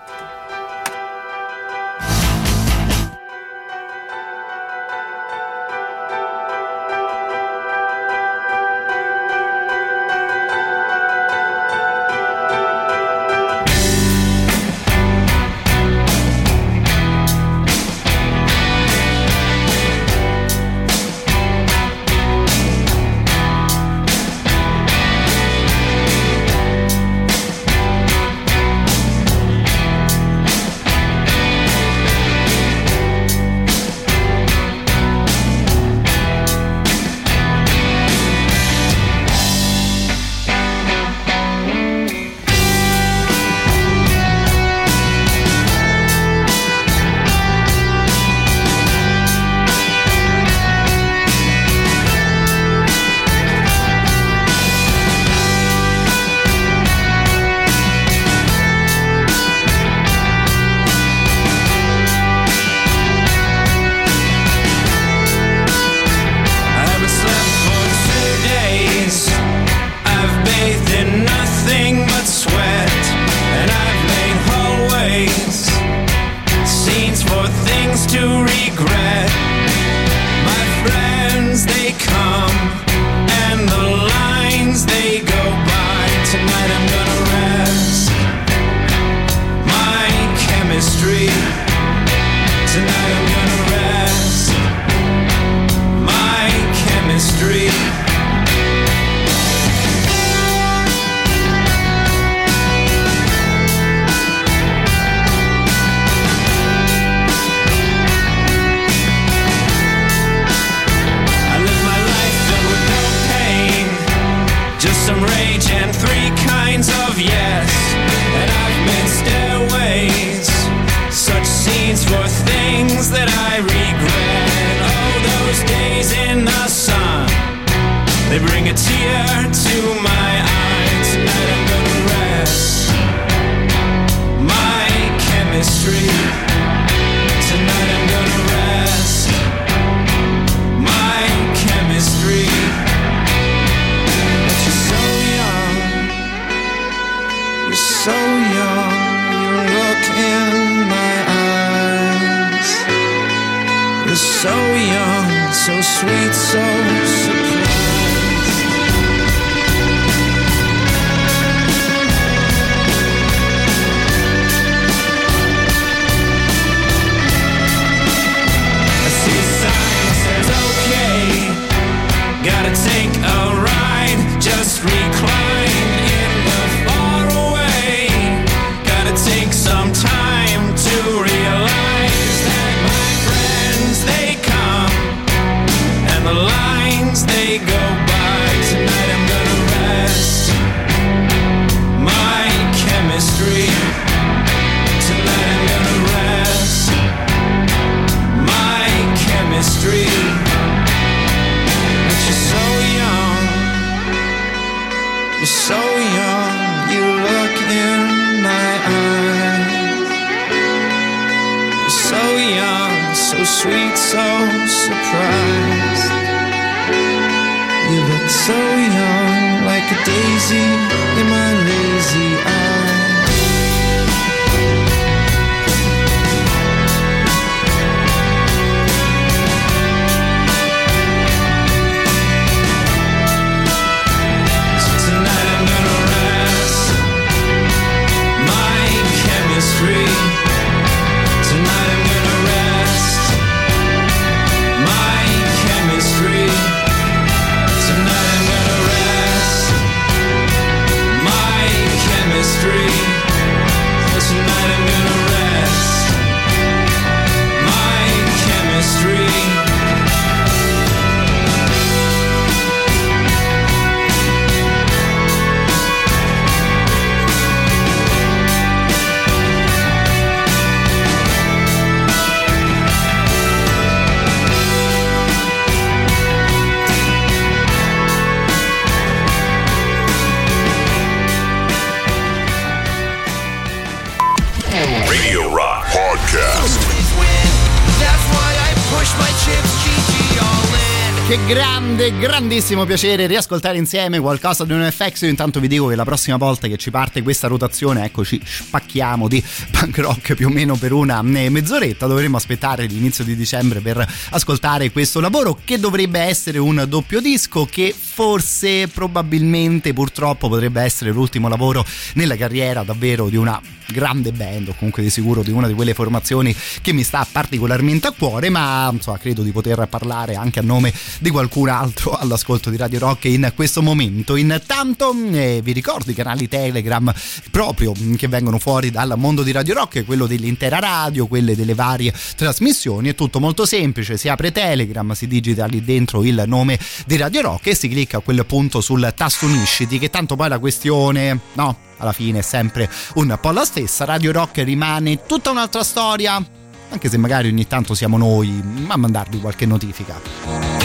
[292.06, 295.22] Grande, grandissimo piacere riascoltare insieme qualcosa di un FX.
[295.22, 298.40] Io intanto vi dico che la prossima volta che ci parte questa rotazione, ecco, ci
[298.44, 302.06] spacchiamo di punk rock più o meno per una eh, mezz'oretta.
[302.06, 307.66] Dovremo aspettare l'inizio di dicembre per ascoltare questo lavoro che dovrebbe essere un doppio disco
[307.66, 314.70] che forse, probabilmente, purtroppo potrebbe essere l'ultimo lavoro nella carriera davvero di una grande band
[314.70, 318.50] o comunque di sicuro di una di quelle formazioni che mi sta particolarmente a cuore
[318.50, 323.00] ma insomma credo di poter parlare anche a nome di qualcun altro all'ascolto di Radio
[323.00, 327.14] Rock in questo momento intanto eh, vi ricordo i canali Telegram
[327.52, 332.14] proprio che vengono fuori dal mondo di Radio Rock quello dell'intera radio quelle delle varie
[332.36, 337.18] trasmissioni è tutto molto semplice si apre Telegram si digita lì dentro il nome di
[337.18, 340.60] Radio Rock e si clicca a quel punto sul tasto unisciti che tanto poi la
[340.60, 344.06] questione no alla fine è sempre un po' la stessa.
[344.06, 346.44] Radio Rock rimane tutta un'altra storia,
[346.90, 350.85] anche se magari ogni tanto siamo noi a mandarvi qualche notifica.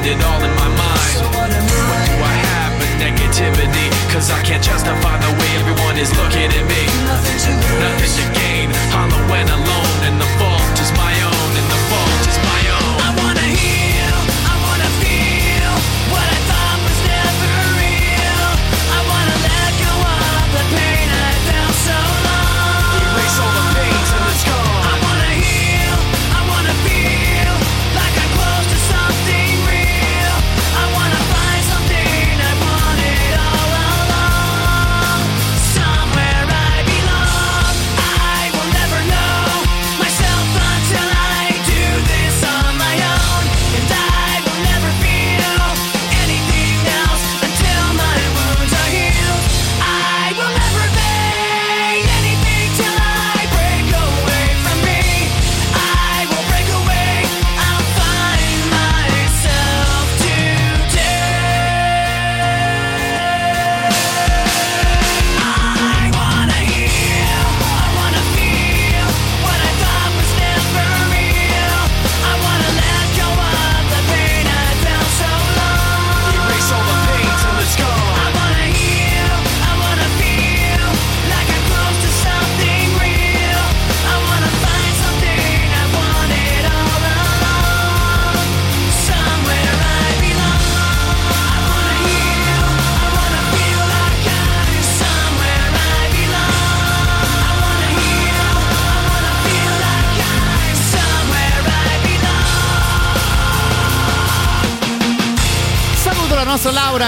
[0.00, 1.16] Imagined it all in my mind.
[1.36, 3.86] what do I have but negativity?
[4.12, 6.82] Cause I can't justify the way everyone is looking at me.
[7.04, 7.52] Nothing to.
[7.80, 8.70] Nothing to gain.
[8.92, 9.79] Hollow and alone.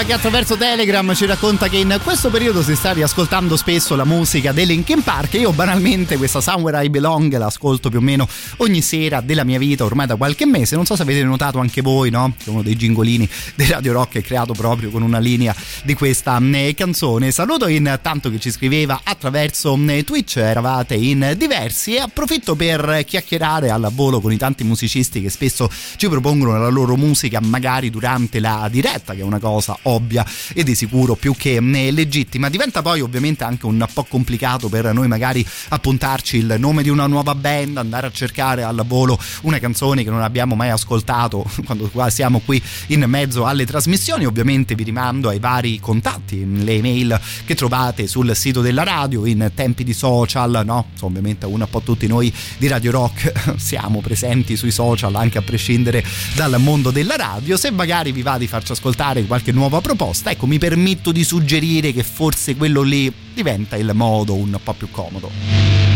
[0.05, 4.51] Che attraverso Telegram ci racconta che in questo periodo si sta riascoltando spesso la musica
[4.51, 5.33] dei Linkin Park.
[5.35, 8.27] Io banalmente questa Somewhere I Belong l'ascolto più o meno
[8.57, 10.75] ogni sera della mia vita ormai da qualche mese.
[10.75, 12.33] Non so se avete notato anche voi, no?
[12.37, 16.39] Che uno dei gingolini di Radio Rock è creato proprio con una linea di questa
[16.51, 17.31] eh, canzone.
[17.31, 23.69] Saluto intanto che ci scriveva attraverso eh, Twitch, eravate in diversi e approfitto per chiacchierare
[23.69, 28.39] al volo con i tanti musicisti che spesso ci propongono la loro musica magari durante
[28.39, 32.49] la diretta, che è una cosa cosa ovvia e di sicuro più che legittima.
[32.49, 37.07] Diventa poi ovviamente anche un po' complicato per noi magari appuntarci il nome di una
[37.07, 41.89] nuova band, andare a cercare al volo una canzone che non abbiamo mai ascoltato quando
[42.09, 44.25] siamo qui in mezzo alle trasmissioni.
[44.25, 49.51] Ovviamente vi rimando ai vari contatti, le email che trovate sul sito della radio in
[49.55, 50.87] tempi di social, no?
[50.95, 55.41] So, ovviamente un po' tutti noi di Radio Rock siamo presenti sui social anche a
[55.41, 56.03] prescindere
[56.35, 57.55] dal mondo della radio.
[57.57, 61.91] Se magari vi va di farci ascoltare qualche nuova proposta, ecco, mi permetto di suggerire
[61.91, 65.92] che forse quello lì diventa il modo un po' più comodo.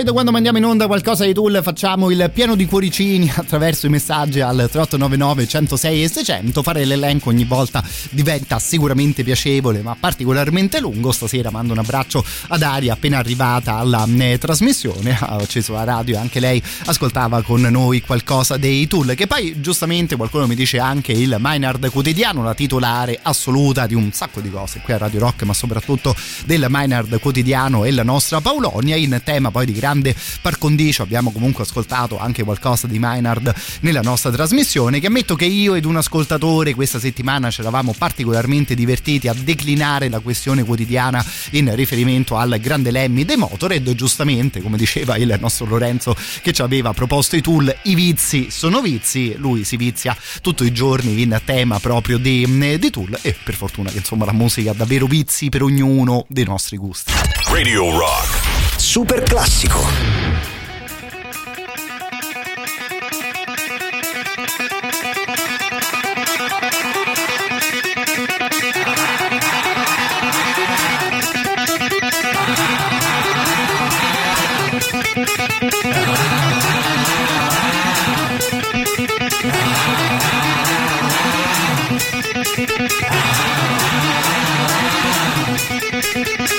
[0.00, 3.90] Solito quando mandiamo in onda qualcosa di Tool facciamo il pieno di cuoricini attraverso i
[3.90, 6.62] messaggi al 3899 106 e 600.
[6.62, 11.12] Fare l'elenco ogni volta diventa sicuramente piacevole ma particolarmente lungo.
[11.12, 15.16] Stasera mando un abbraccio ad Aria appena arrivata alla eh, trasmissione.
[15.20, 19.60] Ha acceso la radio e anche lei ascoltava con noi qualcosa dei Tool che poi
[19.60, 24.50] giustamente qualcuno mi dice anche il Maynard quotidiano, la titolare assoluta di un sacco di
[24.50, 26.14] cose qui a Radio Rock ma soprattutto
[26.46, 29.88] del Maynard quotidiano e la nostra Paolonia in tema poi di grande
[30.40, 31.02] par condicio.
[31.02, 35.84] Abbiamo comunque ascoltato anche qualcosa di Maynard nella nostra trasmissione che ammetto che io ed
[35.84, 42.36] un ascoltatore questa settimana ci eravamo particolarmente divertiti a declinare la questione quotidiana in riferimento
[42.36, 43.94] al grande Lemmy dei Motorhead.
[43.94, 48.80] Giustamente come diceva il nostro Lorenzo che ci aveva proposto i tool i vizi sono
[48.80, 53.54] vizi lui si vizia tutti i giorni in tema proprio di, di tool e per
[53.54, 57.12] fortuna che insomma la musica ha davvero vizi per ognuno dei nostri gusti.
[57.48, 58.49] Radio Rock
[58.90, 59.78] super classico.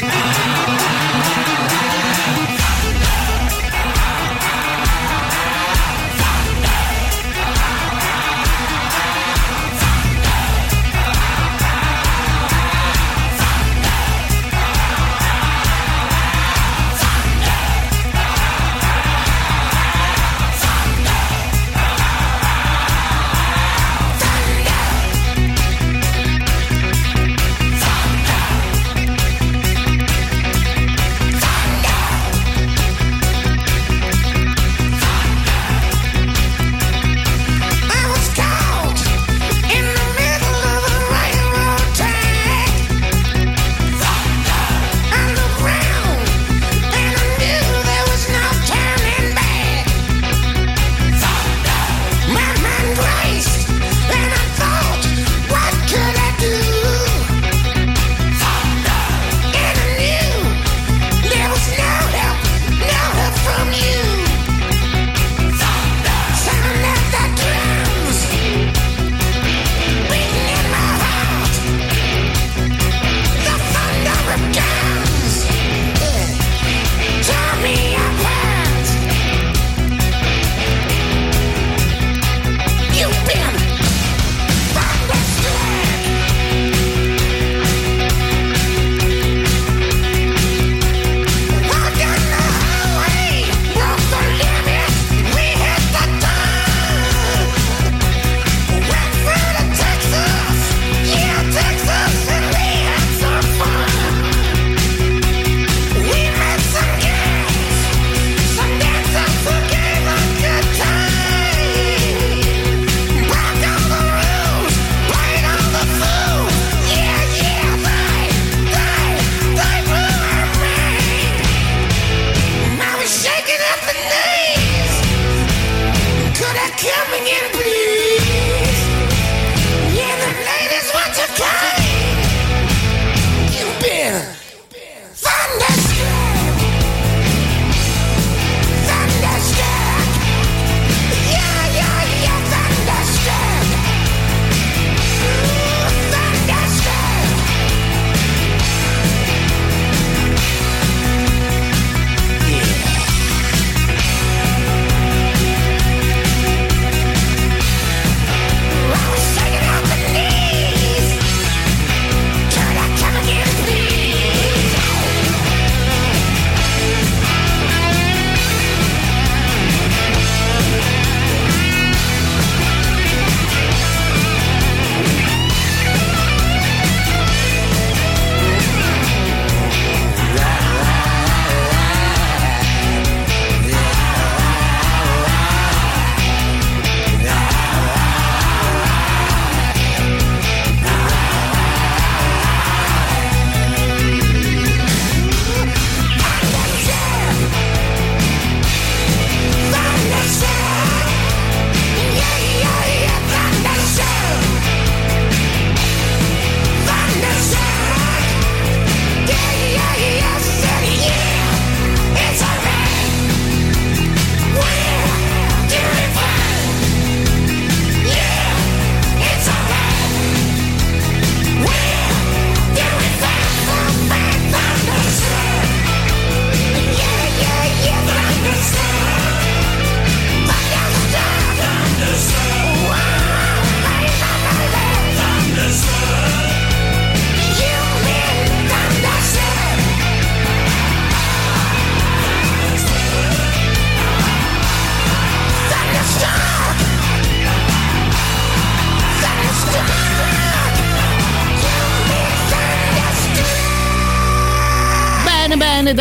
[0.03, 0.20] Ah!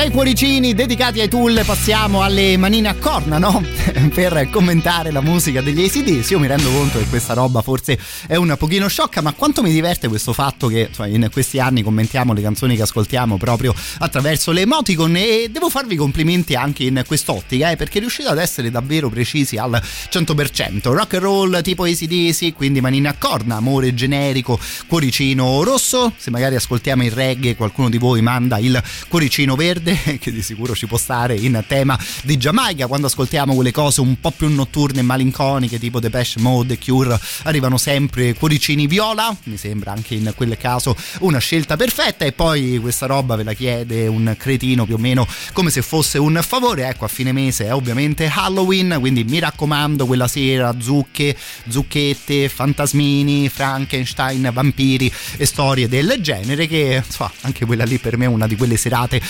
[0.01, 3.62] Dai cuoricini dedicati ai Tool passiamo alle manine a corna, no?
[4.14, 6.31] per commentare la musica degli ACDC.
[6.31, 9.70] Io mi rendo conto che questa roba forse è un pochino sciocca, ma quanto mi
[9.70, 14.52] diverte questo fatto che insomma, in questi anni commentiamo le canzoni che ascoltiamo proprio attraverso
[14.52, 19.10] le emoticon e devo farvi complimenti anche in quest'ottica, eh, perché riuscite ad essere davvero
[19.10, 19.78] precisi al
[20.10, 20.93] 100%.
[20.94, 26.14] Rock and roll tipo ACDC, quindi manine a corna, amore generico, cuoricino rosso.
[26.16, 30.75] Se magari ascoltiamo il reggae, qualcuno di voi manda il cuoricino verde, che di sicuro
[30.75, 32.87] ci può stare in tema di Giamaica.
[32.87, 37.77] Quando ascoltiamo quelle cose un po' più notturne e malinconiche, tipo Depeche Mode Cure, arrivano
[37.77, 39.35] sempre cuoricini viola.
[39.45, 42.25] Mi sembra anche in quel caso una scelta perfetta.
[42.25, 46.19] E poi questa roba ve la chiede un cretino più o meno come se fosse
[46.19, 46.87] un favore.
[46.87, 51.37] Ecco, a fine mese è ovviamente Halloween, quindi mi raccomando, quella sera zucche,
[51.69, 56.67] zucchette, fantasmini, Frankenstein, vampiri e storie del genere.
[56.67, 59.21] Che insomma, anche quella lì per me è una di quelle serate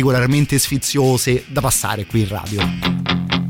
[0.00, 3.49] particolarmente sfiziose da passare qui in radio.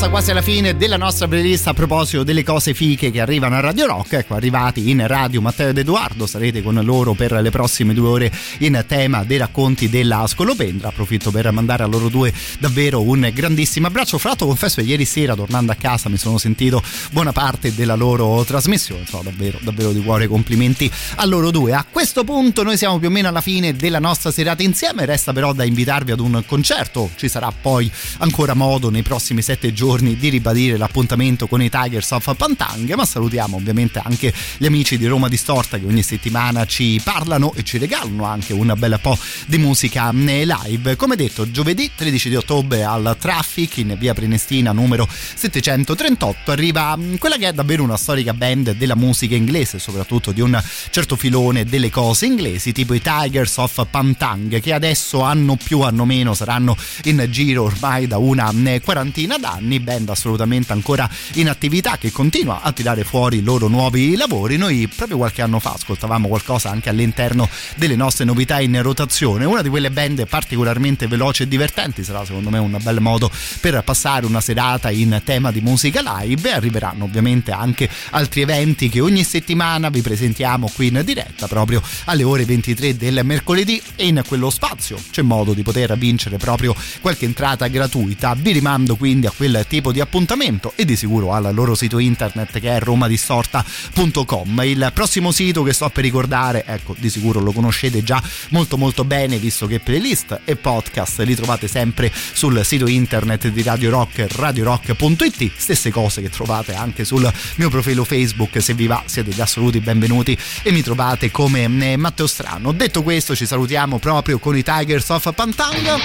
[0.00, 3.60] Qualcosa quasi alla fine della nostra playlist a proposito delle cose fiche che arrivano a
[3.60, 4.14] Radio Rock.
[4.14, 8.32] Ecco, arrivati in radio Matteo ed Edoardo, sarete con loro per le prossime due ore
[8.58, 10.88] in tema dei racconti della Scolopendra.
[10.88, 14.16] Approfitto per mandare a loro due davvero un grandissimo abbraccio.
[14.16, 18.42] Fra l'altro, confesso, ieri sera tornando a casa mi sono sentito buona parte della loro
[18.44, 19.02] trasmissione.
[19.02, 21.74] Insomma, davvero, davvero di cuore complimenti a loro due.
[21.74, 25.04] A questo punto, noi siamo più o meno alla fine della nostra serata insieme.
[25.04, 27.10] Resta però da invitarvi ad un concerto.
[27.16, 32.10] Ci sarà poi ancora modo nei prossimi sette giorni di ribadire l'appuntamento con i Tigers
[32.12, 37.00] of Pantang, ma salutiamo ovviamente anche gli amici di Roma Distorta che ogni settimana ci
[37.02, 40.94] parlano e ci regalano anche un bel po' di musica live.
[40.94, 47.36] Come detto, giovedì 13 di ottobre al Traffic in via Prenestina numero 738 arriva quella
[47.36, 51.90] che è davvero una storica band della musica inglese, soprattutto di un certo filone delle
[51.90, 57.26] cose inglesi, tipo i Tigers of Pantang, che adesso hanno più, hanno meno, saranno in
[57.30, 58.52] giro ormai da una
[58.82, 64.16] quarantina d'anni, band assolutamente ancora in attività che continua a tirare fuori i loro nuovi
[64.16, 64.56] lavori.
[64.56, 69.62] Noi proprio qualche anno fa ascoltavamo qualcosa anche all'interno delle nostre novità in rotazione, una
[69.62, 74.26] di quelle band particolarmente veloci e divertenti, sarà secondo me un bel modo per passare
[74.26, 79.88] una serata in tema di musica live arriveranno ovviamente anche altri eventi che ogni settimana
[79.88, 84.98] vi presentiamo qui in diretta proprio alle ore 23 del mercoledì e in quello spazio
[85.10, 88.34] c'è modo di poter vincere proprio qualche entrata gratuita.
[88.34, 92.58] Vi rimando quindi a quel tipo di appuntamento e di sicuro al loro sito internet
[92.58, 94.62] che è romadistorta.com.
[94.64, 99.04] Il prossimo sito che sto per ricordare, ecco, di sicuro lo conoscete già molto molto
[99.04, 104.26] bene visto che playlist e podcast li trovate sempre sul sito internet di Radio Rock,
[104.34, 109.40] radiorock.it, stesse cose che trovate anche sul mio profilo Facebook, se vi va siete gli
[109.40, 112.72] assoluti benvenuti e mi trovate come eh, Matteo Strano.
[112.72, 115.98] Detto questo ci salutiamo proprio con i Tigers of Pantang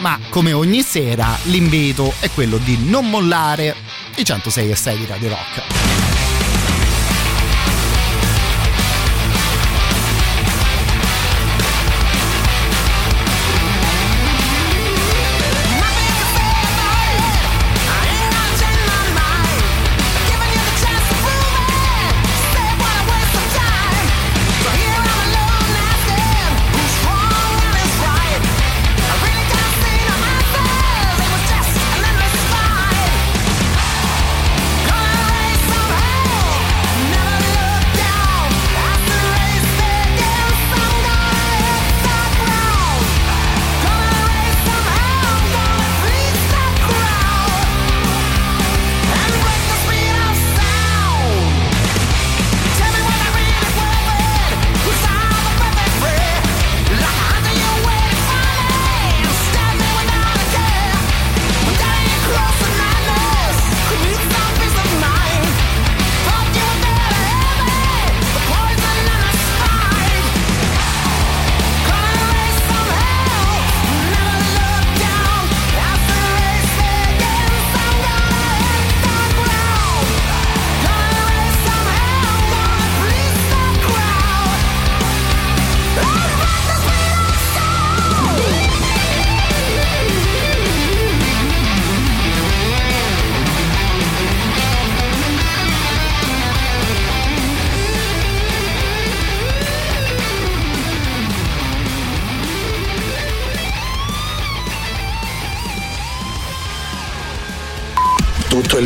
[0.00, 1.77] ma come ogni sera l'invito
[2.18, 3.72] è quello di non mollare
[4.16, 6.37] i 106 e 6 di Radio Rock.